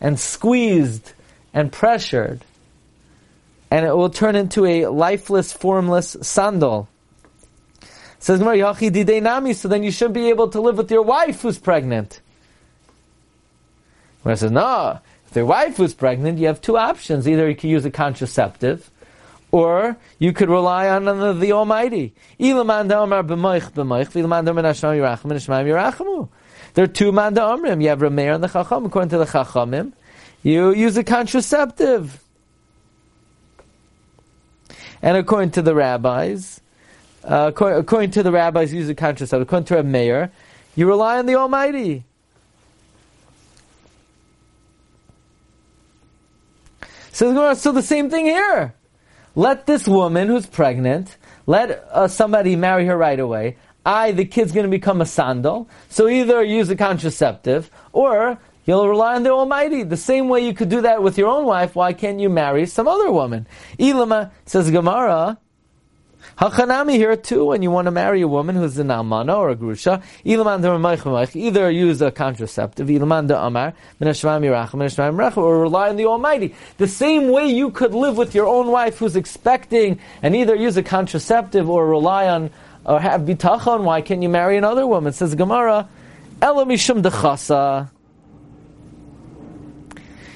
and 0.00 0.20
squeezed 0.20 1.14
and 1.52 1.72
pressured, 1.72 2.44
and 3.72 3.84
it 3.84 3.96
will 3.96 4.08
turn 4.08 4.36
into 4.36 4.64
a 4.64 4.86
lifeless, 4.86 5.52
formless 5.52 6.16
sandal. 6.22 6.88
Says 8.20 8.38
Nami, 8.38 9.54
so 9.54 9.66
then 9.66 9.82
you 9.82 9.90
shouldn't 9.90 10.14
be 10.14 10.28
able 10.28 10.46
to 10.50 10.60
live 10.60 10.78
with 10.78 10.92
your 10.92 11.02
wife 11.02 11.42
who's 11.42 11.58
pregnant. 11.58 12.20
Where 14.22 14.36
says, 14.36 14.52
no, 14.52 15.00
if 15.28 15.34
your 15.34 15.46
wife 15.46 15.80
was 15.80 15.92
pregnant, 15.92 16.38
you 16.38 16.46
have 16.46 16.60
two 16.60 16.78
options. 16.78 17.26
Either 17.26 17.48
you 17.48 17.56
can 17.56 17.68
use 17.68 17.84
a 17.84 17.90
contraceptive, 17.90 18.91
or 19.52 19.96
you 20.18 20.32
could 20.32 20.48
rely 20.48 20.88
on 20.88 21.04
the, 21.04 21.34
the 21.34 21.52
Almighty. 21.52 22.14
There 22.38 22.56
are 26.84 26.86
two 26.86 27.12
manda 27.12 27.42
omrim. 27.42 27.82
You 27.82 27.90
have 27.90 27.98
Rameir 27.98 28.34
and 28.34 28.42
the 28.42 28.48
Chacham. 28.48 28.86
According 28.86 29.10
to 29.10 29.18
the 29.18 29.26
Chachamim, 29.26 29.92
you 30.42 30.72
use 30.72 30.96
a 30.96 31.04
contraceptive. 31.04 32.24
And 35.02 35.18
according 35.18 35.50
to 35.52 35.62
the 35.62 35.74
rabbis, 35.74 36.60
uh, 37.22 37.50
according, 37.52 37.80
according, 37.80 38.10
to 38.12 38.22
the 38.22 38.32
rabbis, 38.32 38.72
use 38.72 38.88
a 38.88 38.94
contraceptive. 38.94 39.46
According 39.46 39.66
to 39.66 39.78
a 39.78 39.82
mayor, 39.82 40.32
you 40.74 40.88
rely 40.88 41.18
on 41.18 41.26
the 41.26 41.34
Almighty. 41.34 42.04
So, 47.12 47.52
so 47.54 47.72
the 47.72 47.82
same 47.82 48.08
thing 48.08 48.24
here. 48.24 48.74
Let 49.34 49.66
this 49.66 49.88
woman 49.88 50.28
who's 50.28 50.46
pregnant, 50.46 51.16
let 51.46 51.70
uh, 51.90 52.08
somebody 52.08 52.56
marry 52.56 52.86
her 52.86 52.96
right 52.96 53.18
away. 53.18 53.56
I, 53.84 54.12
the 54.12 54.24
kid's 54.24 54.52
going 54.52 54.66
to 54.66 54.70
become 54.70 55.00
a 55.00 55.06
sandal. 55.06 55.68
So 55.88 56.08
either 56.08 56.42
use 56.42 56.70
a 56.70 56.76
contraceptive, 56.76 57.70
or 57.92 58.38
You'll 58.64 58.88
rely 58.88 59.16
on 59.16 59.24
the 59.24 59.30
Almighty. 59.30 59.82
The 59.82 59.96
same 59.96 60.28
way 60.28 60.46
you 60.46 60.54
could 60.54 60.68
do 60.68 60.82
that 60.82 61.02
with 61.02 61.18
your 61.18 61.28
own 61.28 61.46
wife, 61.46 61.74
why 61.74 61.92
can't 61.92 62.20
you 62.20 62.28
marry 62.28 62.66
some 62.66 62.86
other 62.86 63.10
woman? 63.10 63.46
Ilama, 63.78 64.30
says 64.46 64.70
Gemara, 64.70 65.38
Hachanami 66.38 66.94
here 66.94 67.16
too, 67.16 67.44
when 67.46 67.62
you 67.62 67.70
want 67.70 67.86
to 67.86 67.90
marry 67.90 68.22
a 68.22 68.28
woman 68.28 68.56
who's 68.56 68.78
an 68.78 68.88
almana 68.88 69.36
or 69.36 69.50
a 69.50 69.56
grusha, 69.56 70.02
either 70.24 71.70
use 71.70 72.00
a 72.02 72.10
contraceptive, 72.10 72.90
or 75.36 75.60
rely 75.60 75.88
on 75.88 75.96
the 75.96 76.06
Almighty. 76.06 76.54
The 76.78 76.88
same 76.88 77.28
way 77.28 77.46
you 77.46 77.70
could 77.70 77.94
live 77.94 78.16
with 78.16 78.34
your 78.34 78.46
own 78.46 78.68
wife 78.68 78.98
who's 78.98 79.14
expecting 79.14 79.98
and 80.22 80.34
either 80.34 80.54
use 80.54 80.76
a 80.76 80.82
contraceptive 80.82 81.68
or 81.68 81.86
rely 81.86 82.28
on 82.28 82.50
or 82.84 82.98
have 82.98 83.22
bitachon, 83.22 83.84
why 83.84 84.00
can't 84.00 84.22
you 84.22 84.28
marry 84.28 84.56
another 84.56 84.86
woman? 84.86 85.12
Says 85.12 85.34
Gemara, 85.34 85.88
Elamishum 86.40 87.02
dechasa. 87.02 87.90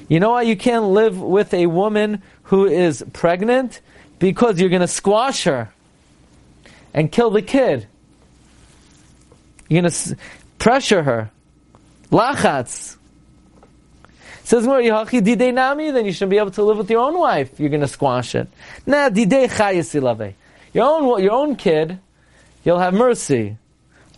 You 0.07 0.21
know 0.21 0.31
why 0.31 0.43
you 0.43 0.55
can't 0.55 0.85
live 0.85 1.19
with 1.19 1.53
a 1.53 1.65
woman 1.65 2.21
who 2.43 2.65
is 2.65 3.03
pregnant? 3.11 3.81
Because 4.19 4.59
you're 4.59 4.69
going 4.69 4.81
to 4.81 4.87
squash 4.87 5.43
her 5.43 5.69
and 6.97 7.11
kill 7.11 7.29
the 7.29 7.43
kid. 7.43 7.87
You're 9.69 9.83
going 9.83 9.93
to 9.93 10.17
pressure 10.57 11.03
her. 11.03 11.29
Lachatz. 12.11 12.97
Says 14.43 14.65
more 14.65 14.79
Yahachi 14.79 15.21
Didei 15.21 15.53
Nami, 15.53 15.91
then 15.91 16.07
you 16.07 16.11
shouldn't 16.11 16.31
be 16.31 16.39
able 16.39 16.51
to 16.51 16.63
live 16.63 16.77
with 16.77 16.89
your 16.89 17.01
own 17.01 17.19
wife. 17.19 17.59
You're 17.59 17.69
going 17.69 17.81
to 17.81 17.87
squash 17.87 18.33
it. 18.33 18.47
Nah, 18.87 19.09
Didei 19.09 19.47
Chayasilave. 19.47 20.33
Your 20.73 20.85
own, 20.85 21.21
your 21.21 21.33
own 21.33 21.55
kid, 21.55 21.99
you'll 22.63 22.79
have 22.79 22.95
mercy. 22.95 23.57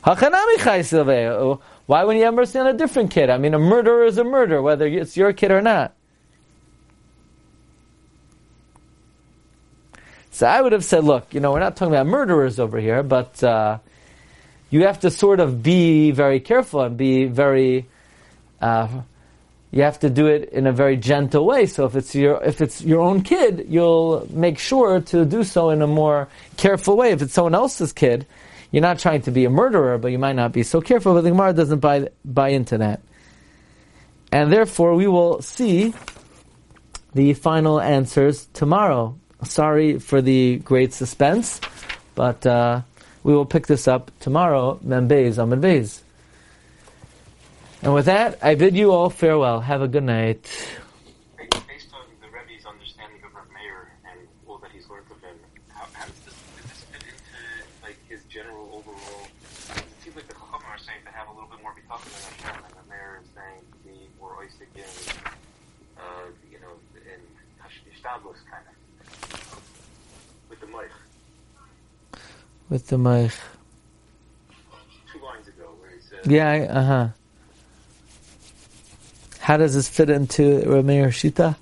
Hachanami. 0.05 1.59
Why 1.85 2.03
wouldn't 2.05 2.19
you 2.19 2.25
have 2.25 2.33
mercy 2.33 2.59
on 2.59 2.67
a 2.67 2.73
different 2.73 3.11
kid? 3.11 3.29
I 3.29 3.37
mean, 3.39 3.53
a 3.53 3.59
murderer 3.59 4.05
is 4.05 4.17
a 4.17 4.23
murderer, 4.23 4.61
whether 4.61 4.87
it's 4.87 5.17
your 5.17 5.33
kid 5.33 5.51
or 5.51 5.61
not. 5.61 5.95
So 10.39 10.47
I 10.47 10.61
would 10.61 10.71
have 10.71 10.85
said, 10.85 11.03
look, 11.03 11.33
you 11.33 11.41
know, 11.41 11.51
we're 11.51 11.59
not 11.59 11.75
talking 11.75 11.93
about 11.93 12.07
murderers 12.07 12.61
over 12.61 12.79
here, 12.79 13.03
but 13.03 13.43
uh, 13.43 13.79
you 14.69 14.85
have 14.85 15.01
to 15.01 15.11
sort 15.11 15.41
of 15.41 15.61
be 15.61 16.11
very 16.11 16.39
careful 16.39 16.79
and 16.79 16.95
be 16.95 17.25
very 17.25 17.89
uh, 18.61 18.87
you 19.71 19.81
have 19.83 19.99
to 19.99 20.09
do 20.09 20.27
it 20.27 20.47
in 20.51 20.65
a 20.65 20.71
very 20.71 20.95
gentle 20.95 21.45
way. 21.45 21.65
So 21.65 21.83
if 21.83 21.97
it's 21.97 22.15
your 22.15 22.41
if 22.41 22.61
it's 22.61 22.81
your 22.81 23.01
own 23.01 23.21
kid, 23.21 23.65
you'll 23.67 24.29
make 24.29 24.59
sure 24.59 25.01
to 25.01 25.25
do 25.25 25.43
so 25.43 25.71
in 25.71 25.81
a 25.81 25.87
more 25.87 26.29
careful 26.55 26.95
way. 26.95 27.11
If 27.11 27.21
it's 27.21 27.33
someone 27.33 27.53
else's 27.53 27.91
kid, 27.91 28.25
you're 28.71 28.81
not 28.81 28.97
trying 28.97 29.23
to 29.23 29.31
be 29.31 29.43
a 29.43 29.49
murderer, 29.49 29.97
but 29.97 30.13
you 30.13 30.19
might 30.19 30.37
not 30.37 30.53
be 30.53 30.63
so 30.63 30.79
careful. 30.79 31.15
But 31.15 31.25
the 31.25 31.31
Gemara 31.31 31.51
doesn't 31.51 31.79
buy 31.79 32.11
buy 32.23 32.51
into 32.55 32.77
that, 32.77 33.01
and 34.31 34.53
therefore 34.53 34.95
we 34.95 35.05
will 35.05 35.41
see 35.41 35.93
the 37.13 37.33
final 37.33 37.81
answers 37.81 38.47
tomorrow. 38.53 39.19
Sorry 39.43 39.99
for 39.99 40.21
the 40.21 40.57
great 40.57 40.93
suspense, 40.93 41.61
but 42.13 42.45
uh, 42.45 42.81
we 43.23 43.33
will 43.33 43.45
pick 43.45 43.67
this 43.67 43.87
up 43.87 44.11
tomorrow. 44.19 44.79
Membez 44.85 45.37
Amid. 45.37 45.91
And 47.81 47.93
with 47.93 48.05
that, 48.05 48.37
I 48.43 48.55
bid 48.55 48.75
you 48.75 48.91
all 48.91 49.09
farewell. 49.09 49.61
Have 49.61 49.81
a 49.81 49.87
good 49.87 50.03
night. 50.03 50.43
Based 51.37 51.87
on 51.95 52.03
the 52.19 52.27
Rebbe's 52.27 52.65
understanding 52.65 53.23
of 53.23 53.33
Rav 53.33 53.47
Meir 53.55 53.87
and 54.11 54.19
all 54.45 54.57
that 54.57 54.71
he's 54.71 54.89
learned 54.89 55.07
of 55.09 55.21
him, 55.21 55.39
how, 55.69 55.87
how 55.93 56.05
does, 56.05 56.19
this, 56.27 56.35
this 56.59 56.83
fit 56.91 56.99
into 57.07 57.39
like 57.81 57.95
his 58.09 58.19
general 58.27 58.67
overall? 58.75 59.23
It 59.71 59.87
seems 60.03 60.17
like 60.17 60.27
the 60.27 60.35
Chacham 60.35 60.67
are 60.67 60.77
saying 60.83 61.07
to 61.07 61.11
have 61.15 61.29
a 61.29 61.31
little 61.31 61.47
bit 61.47 61.63
more 61.63 61.71
bitachon 61.71 62.11
than 62.11 62.51
Hashem, 62.51 62.63
and 62.67 62.75
Rav 62.75 62.87
Meir 62.91 63.23
is 63.23 63.29
saying 63.31 63.63
to 63.71 63.79
be 63.87 64.11
more 64.19 64.35
oisik 64.43 64.67
in, 64.75 64.83
uh, 65.95 66.27
you 66.51 66.59
know, 66.59 66.75
in 66.99 67.23
hishtadlus 67.63 68.43
kind 68.51 68.67
of 68.67 68.78
with 70.73 70.81
the 70.81 72.17
mic. 72.17 72.21
With 72.69 72.87
the 72.87 72.97
mic. 72.97 73.31
Two 75.11 75.19
lines 75.25 75.47
ago, 75.47 75.65
where 75.79 75.91
he 75.91 76.01
said, 76.01 76.31
Yeah, 76.31 76.67
uh 76.69 76.83
huh. 76.83 77.07
How 79.39 79.57
does 79.57 79.73
this 79.73 79.89
fit 79.89 80.09
into 80.09 80.61
Rameir 80.61 81.07
Shita? 81.07 81.55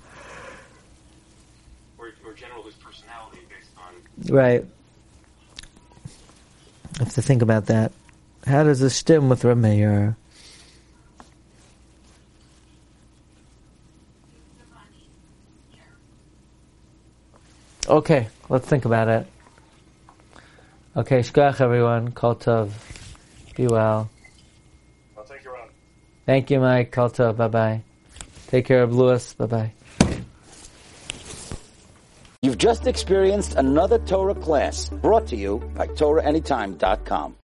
or, 1.98 2.12
or 2.24 2.32
general 2.34 2.62
his 2.64 2.74
personality 2.74 3.38
based 3.48 3.70
on 3.78 4.34
Right. 4.34 4.64
I 6.96 6.98
have 6.98 7.14
to 7.14 7.22
think 7.22 7.42
about 7.42 7.66
that. 7.66 7.92
How 8.46 8.64
does 8.64 8.80
this 8.80 8.94
stem 8.96 9.28
with 9.28 9.42
Rameir? 9.42 10.16
Okay, 17.88 18.28
let's 18.50 18.66
think 18.66 18.84
about 18.84 19.08
it. 19.08 19.26
Okay, 20.94 21.20
shkach 21.20 21.62
everyone. 21.62 22.12
Kol 22.12 22.34
tov. 22.34 22.70
Be 23.56 23.66
well. 23.66 24.10
I'll 25.16 25.24
take 25.24 25.42
your 25.42 25.56
own. 25.56 25.68
Thank 26.26 26.50
you, 26.50 26.60
Mike. 26.60 26.92
Kol 26.92 27.08
tov. 27.08 27.38
Bye 27.38 27.48
bye. 27.48 27.82
Take 28.48 28.66
care 28.66 28.82
of 28.82 28.94
Lewis. 28.94 29.32
Bye 29.32 29.46
bye. 29.46 29.72
You've 32.42 32.58
just 32.58 32.86
experienced 32.86 33.54
another 33.54 33.98
Torah 33.98 34.34
class 34.34 34.90
brought 34.90 35.26
to 35.28 35.36
you 35.36 35.58
by 35.74 35.86
TorahAnytime.com. 35.86 37.36